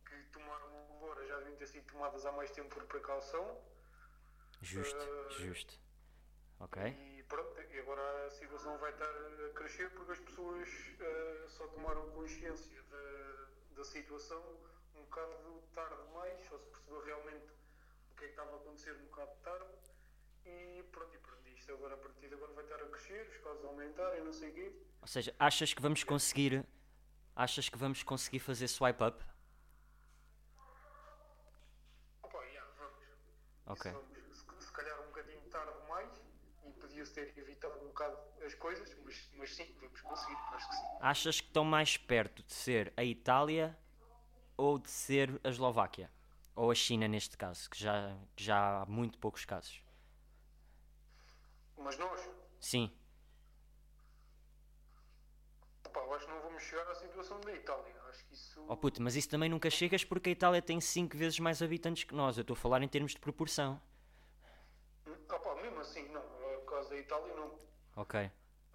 que 0.08 0.22
tomaram 0.32 0.86
agora 0.96 1.26
já 1.26 1.36
deviam 1.38 1.56
ter 1.56 1.66
sido 1.66 1.84
tomadas 1.90 2.24
há 2.24 2.30
mais 2.30 2.50
tempo 2.52 2.68
por 2.68 2.84
precaução. 2.84 3.60
Justo, 4.62 4.96
Eh, 4.96 5.30
justo. 5.30 5.74
Ok? 6.60 6.80
E 6.82 7.22
pronto, 7.24 7.60
e 7.60 7.78
agora 7.80 8.26
a 8.26 8.30
situação 8.30 8.78
vai 8.78 8.92
estar 8.92 9.04
a 9.10 9.52
crescer 9.54 9.90
porque 9.90 10.12
as 10.12 10.20
pessoas 10.20 10.68
eh, 11.00 11.44
só 11.48 11.66
tomaram 11.68 12.08
consciência 12.10 12.82
da, 12.84 13.46
da 13.76 13.84
situação 13.84 14.40
um 14.94 15.02
bocado 15.02 15.62
tarde 15.74 16.02
demais, 16.06 16.40
só 16.48 16.56
se 16.56 16.66
percebeu 16.66 17.04
realmente 17.04 17.63
o 18.14 18.16
que 18.16 18.24
é 18.24 18.26
que 18.28 18.32
estava 18.32 18.52
a 18.52 18.56
acontecer 18.56 18.92
um 18.92 19.04
bocado 19.06 19.32
tarde. 19.42 19.66
E 20.46 20.84
pronto, 20.92 21.14
e 21.14 21.18
pronto, 21.18 21.48
isto 21.48 21.72
agora 21.72 21.94
a 21.94 21.98
partir 21.98 22.28
de 22.28 22.34
agora 22.34 22.52
vai 22.52 22.64
estar 22.64 22.76
a 22.76 22.86
crescer, 22.86 23.28
os 23.28 23.38
casos 23.38 23.64
aumentarem, 23.64 24.24
não 24.24 24.32
sei 24.32 24.50
o 24.50 24.54
quê. 24.54 24.72
Ou 25.00 25.08
seja, 25.08 25.34
achas 25.38 25.74
que 25.74 25.82
vamos 25.82 26.04
conseguir. 26.04 26.64
Achas 27.36 27.68
que 27.68 27.76
vamos 27.76 28.02
conseguir 28.04 28.38
fazer 28.38 28.68
swipe 28.68 29.02
up? 29.02 29.24
Opa, 32.22 32.38
yeah, 32.44 32.70
vamos. 32.78 33.04
Ok. 33.66 33.92
Se, 34.32 34.66
se 34.66 34.72
calhar 34.72 35.00
um 35.02 35.06
bocadinho 35.06 35.40
tarde 35.50 35.72
demais 35.82 36.22
e 36.64 36.70
podia-se 36.70 37.12
ter 37.12 37.36
evitado 37.36 37.74
um 37.80 37.88
bocado 37.88 38.16
as 38.44 38.54
coisas, 38.54 38.96
mas, 39.04 39.28
mas 39.34 39.56
sim, 39.56 39.76
vamos 39.80 40.00
conseguir, 40.00 40.36
acho 40.52 40.68
que 40.68 40.76
sim. 40.76 40.82
Achas 41.00 41.40
que 41.40 41.48
estão 41.48 41.64
mais 41.64 41.96
perto 41.96 42.44
de 42.44 42.52
ser 42.52 42.92
a 42.96 43.02
Itália 43.02 43.76
ou 44.56 44.78
de 44.78 44.90
ser 44.90 45.40
a 45.42 45.48
Eslováquia? 45.48 46.08
Ou 46.54 46.70
a 46.70 46.74
China, 46.74 47.08
neste 47.08 47.36
caso, 47.36 47.68
que 47.68 47.78
já, 47.78 48.16
que 48.36 48.44
já 48.44 48.82
há 48.82 48.86
muito 48.86 49.18
poucos 49.18 49.44
casos? 49.44 49.82
Mas 51.76 51.98
nós, 51.98 52.20
Sim. 52.64 52.90
Opa, 55.86 56.00
eu 56.00 56.14
acho 56.14 56.24
que 56.24 56.32
não 56.32 56.40
vamos 56.40 56.62
chegar 56.62 56.88
à 56.90 56.94
situação 56.94 57.38
da 57.42 57.52
Itália. 57.52 57.94
Acho 58.08 58.24
que 58.24 58.32
isso. 58.32 58.64
Oh 58.66 58.74
puto, 58.74 59.02
mas 59.02 59.16
isso 59.16 59.28
também 59.28 59.50
nunca 59.50 59.68
chegas 59.68 60.02
porque 60.02 60.30
a 60.30 60.32
Itália 60.32 60.62
tem 60.62 60.80
5 60.80 61.14
vezes 61.14 61.38
mais 61.38 61.60
habitantes 61.60 62.04
que 62.04 62.14
nós. 62.14 62.38
Eu 62.38 62.40
estou 62.40 62.54
a 62.54 62.56
falar 62.56 62.82
em 62.82 62.88
termos 62.88 63.12
de 63.12 63.18
proporção. 63.18 63.78
Opa, 65.06 65.54
mesmo 65.56 65.78
assim, 65.80 66.08
não. 66.08 66.22
Por 66.22 66.64
causa 66.64 66.88
da 66.88 66.96
Itália, 66.96 67.34
não. 67.34 67.58
Ok, 67.96 68.30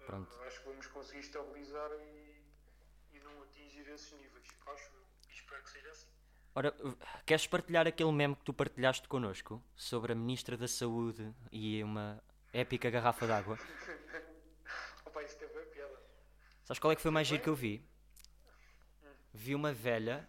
pronto. 0.06 0.32
Uh, 0.36 0.42
acho 0.44 0.60
que 0.60 0.68
vamos 0.68 0.86
conseguir 0.86 1.20
estabilizar 1.20 1.90
e, 1.90 2.42
e 3.12 3.20
não 3.20 3.42
atingir 3.42 3.88
esses 3.88 4.12
níveis. 4.12 4.46
Acho 4.66 4.94
eu. 4.94 5.02
Espero 5.28 5.62
que 5.64 5.70
seja 5.70 5.90
assim. 5.90 6.19
Ora, 6.54 6.74
queres 7.24 7.46
partilhar 7.46 7.86
aquele 7.86 8.10
meme 8.10 8.34
que 8.34 8.44
tu 8.44 8.52
partilhaste 8.52 9.06
connosco 9.06 9.62
sobre 9.76 10.12
a 10.12 10.16
Ministra 10.16 10.56
da 10.56 10.66
Saúde 10.66 11.32
e 11.52 11.82
uma 11.82 12.22
épica 12.52 12.90
garrafa 12.90 13.26
d'água? 13.26 13.56
Opa, 15.06 15.22
isso 15.22 15.38
teve 15.38 15.56
a 15.56 15.66
piada. 15.66 16.00
Sabes 16.64 16.80
qual 16.80 16.92
é 16.92 16.96
que 16.96 17.02
foi 17.02 17.10
o 17.10 17.14
mais 17.14 17.28
giro 17.28 17.42
que 17.42 17.48
eu 17.48 17.54
vi? 17.54 17.84
Vi 19.32 19.54
uma 19.54 19.72
velha 19.72 20.28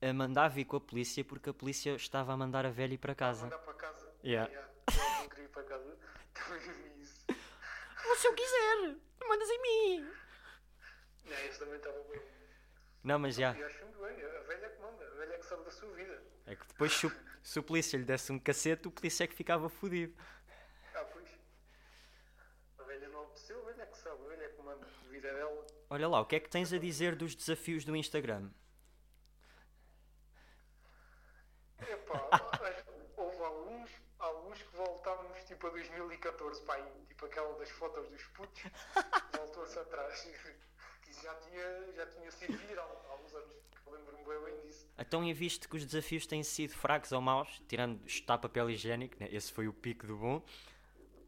a 0.00 0.12
mandar 0.14 0.48
vir 0.48 0.64
com 0.64 0.76
a 0.76 0.80
polícia 0.80 1.22
porque 1.22 1.50
a 1.50 1.54
polícia 1.54 1.94
estava 1.94 2.32
a 2.32 2.36
mandar 2.36 2.64
a 2.64 2.70
velha 2.70 2.94
ir 2.94 2.98
para 2.98 3.14
casa. 3.14 3.44
Mandar 3.44 3.58
para 3.58 3.74
casa. 3.74 4.10
Yeah. 4.24 4.50
Yeah. 4.50 4.72
Não 5.20 5.28
queria 5.28 5.44
ir 5.44 5.48
para 5.48 5.62
casa. 5.64 5.98
Também 6.32 6.58
vi 6.60 7.02
isso. 7.02 7.26
Se 8.16 8.26
eu 8.26 8.34
quiser, 8.34 8.96
mandas 9.28 9.48
em 9.50 9.62
mim. 9.62 10.10
Yeah, 11.26 11.46
isso 11.48 11.58
também 11.58 11.76
estava 11.76 12.02
bem. 12.04 12.20
Não, 13.04 13.18
mas 13.18 13.34
já. 13.36 13.54
E 13.54 13.62
acho 13.62 13.84
muito 13.84 13.98
bem. 13.98 14.24
A 14.24 14.40
velha 14.40 14.64
é 14.64 14.68
que 14.70 14.80
manda. 14.80 15.04
A 15.04 15.14
velha 15.18 15.34
é 15.34 15.38
que 15.38 15.44
sabe 15.44 15.64
da 15.64 15.70
sua 15.70 15.94
vida. 15.94 16.22
É 16.46 16.56
que 16.56 16.66
depois 16.66 16.90
se 16.92 17.06
o, 17.06 17.12
se 17.42 17.58
o 17.58 17.62
polícia 17.62 17.98
lhe 17.98 18.04
desse 18.04 18.32
um 18.32 18.38
cacete, 18.38 18.88
o 18.88 18.90
polícia 18.90 19.24
é 19.24 19.26
que 19.26 19.34
ficava 19.34 19.68
fodido. 19.68 20.14
Ah, 20.94 21.04
pois. 21.12 21.28
A 22.78 22.82
velha 22.84 23.08
não. 23.10 23.24
A 23.24 23.64
velha 23.66 23.82
é 23.82 23.86
que 23.86 23.98
sabe. 23.98 24.24
A 24.24 24.28
velha 24.28 24.44
é 24.44 24.48
que 24.48 24.62
manda. 24.62 24.86
A 24.86 25.08
vida 25.10 25.32
dela. 25.34 25.66
Olha 25.90 26.08
lá, 26.08 26.20
o 26.22 26.24
que 26.24 26.36
é 26.36 26.40
que 26.40 26.48
tens 26.48 26.72
a 26.72 26.78
dizer 26.78 27.14
dos 27.14 27.34
desafios 27.34 27.84
do 27.84 27.94
Instagram? 27.94 28.50
Epá, 31.86 32.28
houve 33.18 33.42
alguns, 33.42 33.90
alguns 34.18 34.62
que 34.62 34.76
voltámos 34.76 35.44
tipo 35.44 35.60
para 35.60 35.70
2014, 35.70 36.62
pá, 36.62 36.78
e, 36.80 37.06
tipo 37.06 37.26
aquela 37.26 37.58
das 37.58 37.70
fotos 37.70 38.08
dos 38.08 38.22
putos, 38.28 38.62
voltou-se 39.36 39.78
atrás. 39.78 40.26
Já 41.24 41.34
tinha, 41.36 41.92
já 41.96 42.06
tinha 42.06 42.30
sido 42.30 42.58
viral 42.58 43.06
há 43.08 43.14
uns 43.14 43.34
anos. 43.34 43.56
Lembro-me 43.86 44.24
bem, 44.24 44.44
bem 44.44 44.60
disso. 44.60 44.86
Então, 44.98 45.24
e 45.24 45.32
visto 45.32 45.66
que 45.70 45.76
os 45.76 45.86
desafios 45.86 46.26
têm 46.26 46.42
sido 46.42 46.74
fracos 46.74 47.12
ou 47.12 47.20
maus, 47.22 47.62
tirando 47.66 48.06
chutar 48.06 48.36
papel 48.36 48.68
higiênico, 48.68 49.16
né? 49.18 49.28
esse 49.32 49.50
foi 49.50 49.66
o 49.66 49.72
pico 49.72 50.06
do 50.06 50.18
bom, 50.18 50.42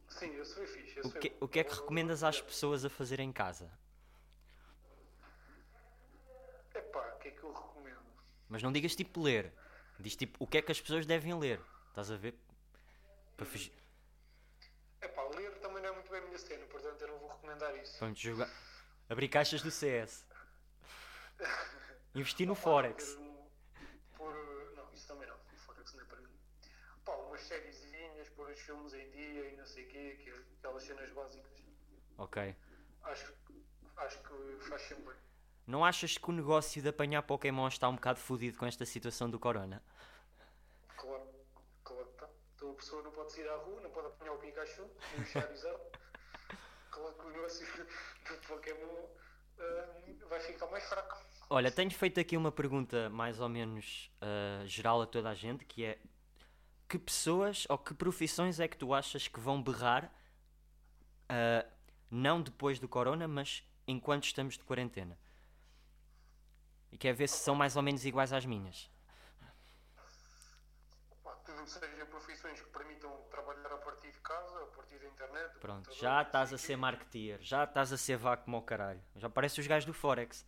Sim, 0.07 0.39
esse 0.39 0.53
foi 0.53 0.67
fixe. 0.67 0.99
Esse 0.99 1.07
o 1.07 1.11
foi 1.11 1.19
que, 1.19 1.29
bom. 1.31 1.37
o 1.41 1.47
que 1.47 1.59
é 1.59 1.63
que 1.63 1.73
recomendas 1.73 2.23
às 2.23 2.39
pessoas 2.39 2.85
a 2.85 2.91
fazer 2.91 3.19
em 3.19 3.31
casa? 3.33 3.71
Epá, 6.75 7.13
o 7.15 7.17
que 7.17 7.29
é 7.29 7.31
que 7.31 7.43
eu 7.43 7.51
recomendo? 7.51 8.05
Mas 8.47 8.61
não 8.61 8.71
digas 8.71 8.95
tipo 8.95 9.19
ler, 9.21 9.51
diz 9.99 10.15
tipo 10.15 10.43
o 10.43 10.47
que 10.47 10.59
é 10.59 10.61
que 10.61 10.71
as 10.71 10.79
pessoas 10.79 11.07
devem 11.07 11.37
ler, 11.39 11.59
estás 11.89 12.11
a 12.11 12.17
ver? 12.17 12.35
Para 13.35 13.47
fugir. 13.47 13.73
Epá, 15.01 15.23
ler 15.35 15.57
também 15.59 15.81
não 15.81 15.89
é 15.89 15.91
muito 15.93 16.11
bem 16.11 16.21
a 16.21 16.25
minha 16.25 16.37
cena, 16.37 16.65
portanto 16.67 17.01
eu 17.01 17.07
não 17.07 17.17
vou 17.17 17.29
recomendar 17.29 17.75
isso. 17.77 17.97
Vamos 17.99 18.19
jogar. 18.19 18.49
Abrir 19.09 19.29
caixas 19.29 19.61
do 19.61 19.71
CS. 19.71 20.25
Investir 22.15 22.47
no 22.47 22.55
Forex. 22.55 23.17
Pôr, 24.15 24.33
uh, 24.33 24.75
não, 24.75 24.91
isso 24.93 25.07
também 25.07 25.27
não. 25.27 25.35
O 25.35 25.57
Forex 25.57 25.93
não 25.93 26.01
é 26.01 26.05
para 26.05 26.19
mim. 26.21 26.35
Pá, 27.05 27.13
umas 27.13 27.41
sériezinhas, 27.41 28.29
pôr 28.29 28.49
os 28.49 28.59
filmes 28.59 28.93
em 28.93 29.09
dia 29.11 29.49
e 29.49 29.55
não 29.55 29.65
sei 29.65 29.85
o 29.85 29.87
quê, 29.87 30.19
que- 30.23 30.43
aquelas 30.57 30.83
cenas 30.83 31.09
básicas. 31.11 31.63
Ok. 32.17 32.55
Acho, 33.03 33.33
acho 33.97 34.17
que 34.23 34.57
faz 34.67 34.81
sempre 34.81 35.03
bem. 35.05 35.15
Não 35.67 35.85
achas 35.85 36.17
que 36.17 36.29
o 36.29 36.33
negócio 36.33 36.81
de 36.81 36.89
apanhar 36.89 37.21
Pokémon 37.23 37.67
está 37.67 37.87
um 37.89 37.95
bocado 37.95 38.19
fodido 38.19 38.57
com 38.57 38.65
esta 38.65 38.85
situação 38.85 39.29
do 39.29 39.37
Corona? 39.39 39.83
Claro, 40.95 41.29
claro 41.83 42.05
que 42.07 42.17
tá. 42.17 42.29
Então 42.55 42.71
a 42.71 42.73
pessoa 42.73 43.03
não 43.03 43.11
pode 43.11 43.31
sair 43.33 43.47
à 43.49 43.55
rua, 43.57 43.79
não 43.81 43.91
pode 43.91 44.07
apanhar 44.07 44.33
o 44.33 44.37
Pikachu, 44.39 44.83
o 45.19 45.23
Charizard. 45.25 45.79
claro 46.97 47.15
que 47.15 47.25
o 47.25 47.29
negócio 47.31 47.67
do 48.27 48.47
Pokémon 48.47 49.05
uh, 49.59 50.27
vai 50.29 50.39
ficar 50.39 50.67
mais 50.67 50.83
fraco. 50.85 51.17
Olha, 51.49 51.71
tenho 51.71 51.91
feito 51.91 52.19
aqui 52.19 52.35
uma 52.35 52.51
pergunta 52.51 53.09
mais 53.09 53.39
ou 53.39 53.47
menos 53.47 54.11
ah, 54.19 54.63
geral 54.65 55.01
a 55.01 55.07
toda 55.07 55.29
a 55.29 55.33
gente, 55.33 55.63
que 55.63 55.85
é 55.85 55.97
que 56.89 56.99
pessoas 56.99 57.65
ou 57.69 57.77
que 57.77 57.93
profissões 57.93 58.59
é 58.59 58.67
que 58.67 58.77
tu 58.77 58.93
achas 58.93 59.29
que 59.29 59.39
vão 59.39 59.63
berrar 59.63 60.11
ah, 61.29 61.65
não 62.11 62.41
depois 62.41 62.79
do 62.79 62.87
corona, 62.87 63.29
mas 63.29 63.63
enquanto 63.87 64.25
estamos 64.25 64.57
de 64.57 64.63
quarentena? 64.65 65.17
E 66.91 66.97
quer 66.97 67.13
ver 67.13 67.29
se 67.29 67.37
são 67.37 67.55
mais 67.55 67.77
ou 67.77 67.81
menos 67.81 68.05
iguais 68.05 68.33
às 68.33 68.45
minhas. 68.45 68.89
Pá, 71.23 71.31
tudo 71.45 71.61
o 71.61 71.63
que 71.63 71.71
seja 71.71 71.96
profissões 72.47 72.61
que 72.61 72.69
permitam 72.69 73.11
trabalhar 73.29 73.73
a 73.73 73.77
partir 73.77 74.11
de 74.11 74.19
casa, 74.19 74.63
a 74.63 74.65
partir 74.67 74.97
da 74.99 75.07
internet. 75.07 75.59
Pronto, 75.59 75.93
já 75.93 76.21
estás 76.21 76.51
a 76.51 76.55
o 76.55 76.57
ser 76.57 76.77
marketeer, 76.77 77.39
já 77.41 77.63
estás 77.63 77.91
a 77.91 77.97
ser 77.97 78.17
vaco 78.17 78.45
como 78.45 78.57
ao 78.57 78.63
caralho. 78.63 79.01
Já 79.15 79.29
parece 79.29 79.59
os 79.59 79.67
gajos 79.67 79.85
do 79.85 79.93
Forex. 79.93 80.45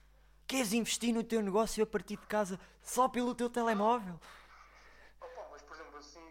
Queres 0.48 0.74
investir 0.74 1.14
no 1.14 1.24
teu 1.24 1.42
negócio 1.42 1.84
a 1.84 1.88
partir 1.88 2.18
de 2.18 2.26
casa 2.26 2.60
só 2.82 3.08
pelo 3.08 3.36
teu 3.36 3.50
telemóvel? 3.50 4.20
Opa, 5.22 5.48
mas 5.52 5.62
por 5.62 5.76
exemplo, 5.76 5.98
assim, 5.98 6.24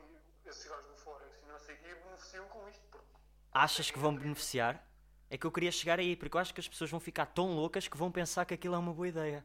esses 0.45 0.69
gajos 0.69 0.87
do 0.87 0.97
Forex 0.97 1.39
e 1.43 1.47
não 1.47 1.59
sei 1.59 1.75
o 1.75 1.79
quê 1.79 1.95
beneficiam 1.95 2.49
com 2.49 2.69
isto. 2.69 2.83
Porque 2.91 3.07
Achas 3.53 3.91
que 3.91 3.99
vão 3.99 4.15
beneficiar? 4.15 4.85
É 5.31 5.37
que 5.37 5.47
eu 5.47 5.53
queria 5.53 5.71
chegar 5.71 5.99
aí, 5.99 6.17
porque 6.17 6.37
eu 6.37 6.41
acho 6.41 6.55
que 6.55 6.61
as 6.61 6.69
pessoas 6.69 6.91
vão 6.91 6.99
ficar 6.99 7.27
tão 7.27 7.55
loucas 7.55 7.87
que 7.87 7.97
vão 7.97 8.11
pensar 8.11 8.47
que 8.47 8.55
aquilo 8.55 8.75
é 8.75 8.79
uma 8.79 8.95
boa 8.95 9.09
ideia. 9.09 9.45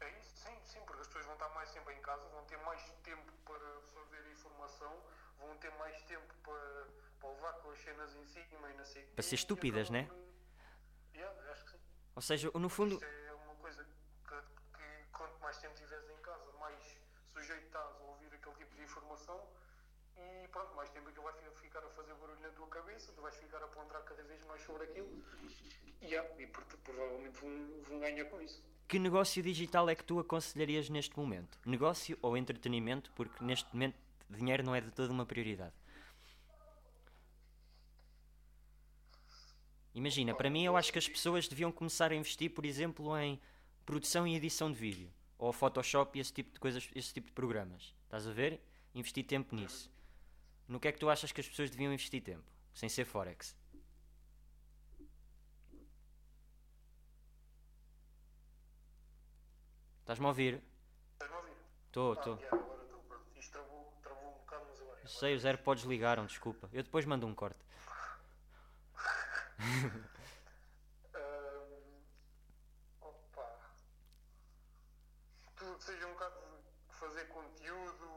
é 0.00 0.18
isso, 0.18 0.36
sim, 0.36 0.56
sim, 0.64 0.80
porque 0.86 1.02
as 1.02 1.06
pessoas 1.06 1.26
vão 1.26 1.34
estar 1.34 1.50
mais 1.50 1.70
tempo 1.70 1.90
em 1.90 2.00
casa, 2.00 2.26
vão 2.28 2.44
ter 2.46 2.56
mais 2.58 2.82
tempo 3.02 3.30
para 3.44 3.76
absorver 3.76 4.32
informação, 4.32 4.96
vão 5.38 5.54
ter 5.58 5.70
mais 5.72 6.02
tempo 6.04 6.34
para, 6.42 6.86
para 7.20 7.28
levar 7.28 7.52
com 7.60 7.70
as 7.70 7.78
não 8.60 8.84
sei 8.84 9.02
Para 9.14 9.22
ser 9.22 9.34
estúpidas, 9.36 9.90
né? 9.90 10.08
Yeah, 11.14 11.50
acho 11.52 11.64
que 11.64 11.70
sim. 11.72 11.78
Ou 12.16 12.22
seja, 12.22 12.50
no 12.54 12.68
fundo, 12.68 12.94
Isto 12.94 13.04
é 13.04 13.32
uma 13.32 13.54
coisa 13.56 13.84
que, 13.84 14.34
que 14.78 15.08
quanto 15.12 15.38
mais 15.40 15.58
tempo 15.58 15.74
estiveres 15.74 16.08
em 16.10 16.16
casa, 16.22 16.44
mais 16.60 16.98
sujeito 17.32 17.64
estás 17.66 17.84
a 17.86 18.04
ouvir 18.04 18.26
aquele 18.34 18.54
tipo 18.56 18.74
de 18.76 18.82
informação 18.82 19.40
e 20.16 20.48
pronto, 20.48 20.74
mais 20.74 20.90
tempo 20.90 21.08
aquilo 21.08 21.24
vai 21.24 21.32
fi- 21.34 21.50
ficar 21.60 21.80
a 21.80 21.88
fazer 21.90 22.14
barulho 22.14 22.40
na 22.40 22.50
tua 22.50 22.66
cabeça, 22.68 23.12
tu 23.12 23.20
vais 23.22 23.34
ficar 23.34 23.62
a 23.62 23.68
ponderar 23.68 24.02
cada 24.04 24.22
vez 24.22 24.44
mais 24.46 24.62
sobre 24.62 24.84
aquilo 24.84 25.08
e, 26.00 26.06
yeah, 26.06 26.28
e 26.40 26.46
por- 26.46 26.64
provavelmente 26.64 27.40
vão, 27.40 27.82
vão 27.82 28.00
ganhar 28.00 28.24
com 28.26 28.40
isso. 28.40 28.62
que 28.86 28.98
negócio 28.98 29.42
digital 29.42 29.88
é 29.88 29.94
que 29.94 30.04
tu 30.04 30.18
aconselharias 30.20 30.88
neste 30.88 31.16
momento? 31.18 31.58
Negócio 31.66 32.16
ou 32.22 32.36
entretenimento? 32.36 33.10
Porque 33.16 33.42
neste 33.42 33.72
momento 33.74 33.96
dinheiro 34.30 34.62
não 34.62 34.74
é 34.74 34.80
de 34.80 34.90
toda 34.92 35.12
uma 35.12 35.26
prioridade. 35.26 35.72
Imagina, 39.94 40.34
para 40.34 40.50
mim 40.50 40.64
eu 40.64 40.76
acho 40.76 40.92
que 40.92 40.98
as 40.98 41.08
pessoas 41.08 41.46
deviam 41.48 41.70
começar 41.70 42.10
a 42.10 42.14
investir, 42.14 42.50
por 42.52 42.64
exemplo, 42.66 43.16
em 43.16 43.40
produção 43.86 44.26
e 44.26 44.34
edição 44.34 44.70
de 44.70 44.78
vídeo. 44.78 45.10
Ou 45.38 45.52
Photoshop 45.52 46.18
e 46.18 46.20
esse 46.20 46.32
tipo 46.32 46.52
de 46.52 46.58
coisas, 46.60 46.88
esse 46.94 47.12
tipo 47.12 47.28
de 47.28 47.32
programas. 47.32 47.94
Estás 48.04 48.26
a 48.26 48.32
ver? 48.32 48.60
Investir 48.94 49.24
tempo 49.24 49.54
nisso. 49.54 49.90
No 50.66 50.80
que 50.80 50.88
é 50.88 50.92
que 50.92 50.98
tu 50.98 51.08
achas 51.08 51.30
que 51.32 51.40
as 51.40 51.48
pessoas 51.48 51.70
deviam 51.70 51.92
investir 51.92 52.22
tempo? 52.22 52.44
Sem 52.72 52.88
ser 52.88 53.04
Forex. 53.04 53.56
Estás-me 60.00 60.26
a 60.26 60.28
ouvir? 60.28 60.62
Estás-me 61.14 61.36
a 61.36 61.40
ouvir? 61.40 61.52
Estou, 61.86 62.12
Ah, 62.12 62.14
estou. 62.18 62.36
pronto. 62.36 63.26
Isto 63.36 63.52
travou, 63.52 63.92
travou 64.02 64.28
um 64.30 64.38
bocado, 64.38 64.64
mas 64.68 64.80
agora. 64.80 65.00
Eu 65.02 65.08
sei, 65.08 65.34
os 65.34 65.44
AirPods 65.44 65.84
ligaram, 65.84 66.26
desculpa. 66.26 66.68
Eu 66.72 66.82
depois 66.82 67.04
mando 67.06 67.26
um 67.26 67.34
corte. 67.34 67.58
Ahm, 71.14 72.02
opa. 73.00 73.60
Tudo 75.56 75.78
que 75.78 75.84
seja 75.84 76.06
um 76.06 76.12
bocado 76.12 76.36
de 76.88 76.94
fazer 76.94 77.24
conteúdo. 77.28 78.08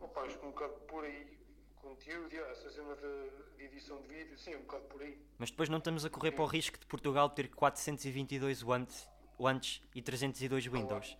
Opa, 0.00 0.22
acho 0.22 0.38
que 0.38 0.46
um 0.46 0.50
bocado 0.50 0.74
por 0.80 1.04
aí. 1.04 1.36
Conteúdo, 1.76 2.32
yeah, 2.32 2.50
essa 2.50 2.68
cena 2.68 2.96
de, 2.96 3.64
edição 3.64 4.00
de 4.02 4.08
vídeo, 4.08 4.36
sim, 4.36 4.52
é 4.52 4.56
um 4.56 4.62
bocado 4.62 4.84
por 4.86 5.00
aí. 5.02 5.24
Mas 5.38 5.50
depois 5.50 5.68
não 5.68 5.78
estamos 5.78 6.04
a 6.04 6.10
correr 6.10 6.32
para 6.32 6.42
o 6.42 6.46
risco 6.46 6.78
de 6.78 6.86
Portugal 6.86 7.30
ter 7.30 7.48
422 7.48 8.62
wantes, 8.64 9.08
wantes 9.38 9.80
e 9.94 10.02
302 10.02 10.66
Windows. 10.66 11.16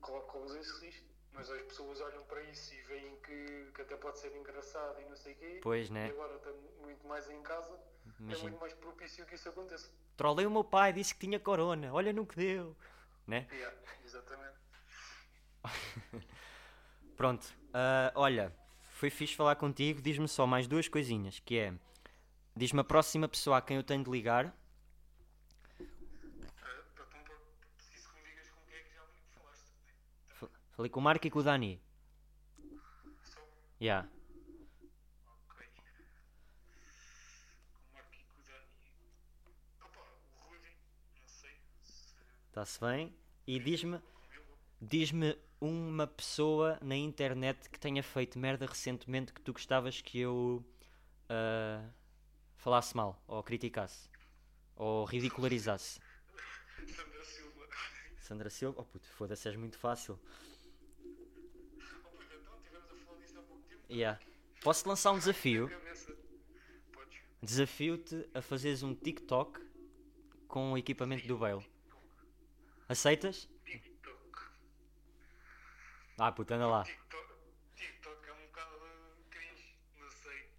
Claro 0.00 0.22
que 0.22 0.30
corres 0.30 0.54
esse 0.54 0.86
risco, 0.86 1.06
mas 1.32 1.50
as 1.50 1.62
pessoas 1.62 2.00
olham 2.00 2.22
para 2.24 2.42
isso 2.44 2.72
e 2.72 2.80
veem 2.82 3.16
que, 3.16 3.72
que 3.74 3.82
até 3.82 3.96
pode 3.96 4.18
ser 4.18 4.34
engraçado 4.36 5.00
e 5.00 5.04
não 5.06 5.16
sei 5.16 5.32
o 5.32 5.36
quê. 5.36 5.60
Pois, 5.62 5.90
né? 5.90 6.06
E 6.06 6.10
agora 6.10 6.36
está 6.36 6.52
muito 6.80 7.06
mais 7.06 7.28
em 7.28 7.42
casa, 7.42 7.78
é 8.18 8.22
Imagina. 8.22 8.48
muito 8.50 8.60
mais 8.60 8.74
propício 8.74 9.24
que 9.26 9.34
isso 9.34 9.48
aconteça. 9.48 9.88
Trolei 10.16 10.46
o 10.46 10.50
meu 10.50 10.64
pai, 10.64 10.92
disse 10.92 11.14
que 11.14 11.20
tinha 11.20 11.38
corona. 11.38 11.92
Olha 11.92 12.12
no 12.12 12.26
que 12.26 12.36
deu. 12.36 12.76
Né? 13.26 13.46
Yeah, 13.52 13.76
exatamente. 14.04 14.58
Pronto. 17.16 17.46
ah, 17.74 18.12
olha, 18.14 18.52
foi 18.92 19.10
fixe 19.10 19.34
falar 19.36 19.56
contigo. 19.56 20.00
Diz-me 20.02 20.26
só 20.28 20.46
mais 20.46 20.66
duas 20.66 20.88
coisinhas, 20.88 21.38
que 21.40 21.58
é... 21.58 21.74
Diz-me 22.56 22.80
a 22.80 22.84
próxima 22.84 23.28
pessoa 23.28 23.58
a 23.58 23.62
quem 23.62 23.76
eu 23.76 23.84
tenho 23.84 24.02
de 24.02 24.10
ligar. 24.10 24.46
Uh, 25.78 25.84
é 30.42 30.48
Falei 30.72 30.90
com 30.90 30.98
o 31.00 31.02
Marco 31.02 31.26
e 31.26 31.30
com 31.30 31.38
o 31.38 31.42
Dani. 31.42 31.80
Só, 33.22 33.40
Yeah. 33.80 34.08
ok. 35.50 35.66
Com 37.72 37.82
o 37.84 37.92
Marco 37.94 38.14
e 38.14 38.24
com 38.24 38.38
o 38.38 38.42
Dani. 38.42 38.66
Opa, 39.84 40.00
o 40.00 40.48
Rudy, 40.48 40.76
não 41.20 41.26
sei 41.28 41.60
se 41.82 42.16
Está-se 42.58 42.80
bem? 42.80 43.14
E 43.46 43.60
diz-me... 43.60 44.00
Diz-me 44.80 45.38
uma 45.60 46.08
pessoa 46.08 46.76
na 46.82 46.96
internet 46.96 47.70
que 47.70 47.78
tenha 47.78 48.02
feito 48.02 48.36
merda 48.36 48.66
recentemente 48.66 49.32
que 49.32 49.40
tu 49.40 49.52
gostavas 49.52 50.00
que 50.00 50.18
eu 50.18 50.64
ah, 51.28 51.88
falasse 52.56 52.96
mal, 52.96 53.22
ou 53.28 53.44
criticasse, 53.44 54.10
ou 54.74 55.04
ridicularizasse. 55.04 56.00
Sandra 56.88 57.22
Silva. 57.22 57.68
Sandra 58.18 58.50
Silva, 58.50 58.80
oh 58.80 58.84
puto, 58.84 59.06
foda-se, 59.06 59.46
és 59.46 59.54
muito 59.54 59.78
fácil. 59.78 60.18
Oh, 60.20 62.20
então, 62.20 62.60
tivemos 62.60 62.90
a 62.90 62.94
falar 62.96 63.20
disto 63.20 63.38
há 63.38 63.42
pouco 63.42 63.62
tempo. 63.68 63.84
Yeah. 63.88 64.20
Posso 64.62 64.88
lançar 64.88 65.12
um 65.12 65.18
desafio? 65.18 65.70
Desafio-te 67.40 68.28
a 68.34 68.42
fazeres 68.42 68.82
um 68.82 68.96
TikTok 68.96 69.60
com 70.48 70.72
o 70.72 70.78
equipamento 70.78 71.28
do 71.28 71.38
Bale. 71.38 71.64
Aceitas? 72.88 73.48
TikTok. 73.64 74.50
Ah, 76.18 76.32
puto, 76.32 76.54
anda 76.54 76.66
lá. 76.66 76.84
TikTok. 76.84 77.34
TikTok 77.76 78.28
é 78.28 78.32
um 78.32 78.46
bocado 78.46 78.80
cringe, 79.30 79.76
não 79.96 80.10
sei. 80.10 80.50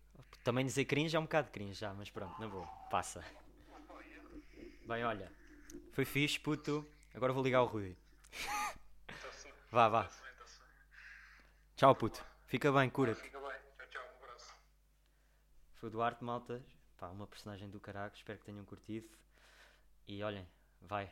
Também 0.43 0.65
dizer 0.65 0.85
cringe 0.85 1.15
é 1.15 1.19
um 1.19 1.23
bocado 1.23 1.49
cringe 1.49 1.79
já, 1.79 1.93
mas 1.93 2.09
pronto, 2.09 2.39
na 2.39 2.47
boa, 2.47 2.67
passa. 2.89 3.25
Bem, 4.85 5.03
olha, 5.03 5.31
foi 5.91 6.05
fixe, 6.05 6.39
puto. 6.39 6.87
Agora 7.13 7.33
vou 7.33 7.43
ligar 7.43 7.61
o 7.61 7.65
Rui. 7.65 7.89
Bem. 7.89 7.97
Vá, 9.71 9.89
vá. 9.89 10.03
Tá-se 10.03 10.21
bem. 10.21 10.31
Tchau, 11.75 11.95
puto. 11.95 12.25
Fica 12.45 12.71
bem, 12.71 12.89
cura-te. 12.89 13.21
Fica 13.21 13.39
bem. 13.39 13.59
Tchau, 13.77 13.87
tchau. 13.87 14.03
Um 14.03 14.23
abraço. 14.23 14.55
Foi 15.75 15.89
o 15.89 15.91
Duarte, 15.91 16.23
malta. 16.23 16.63
Pá, 16.97 17.07
uma 17.09 17.27
personagem 17.27 17.69
do 17.69 17.79
caraco. 17.79 18.15
Espero 18.15 18.39
que 18.39 18.45
tenham 18.45 18.65
curtido. 18.65 19.07
E 20.07 20.23
olhem, 20.23 20.47
vai. 20.81 21.11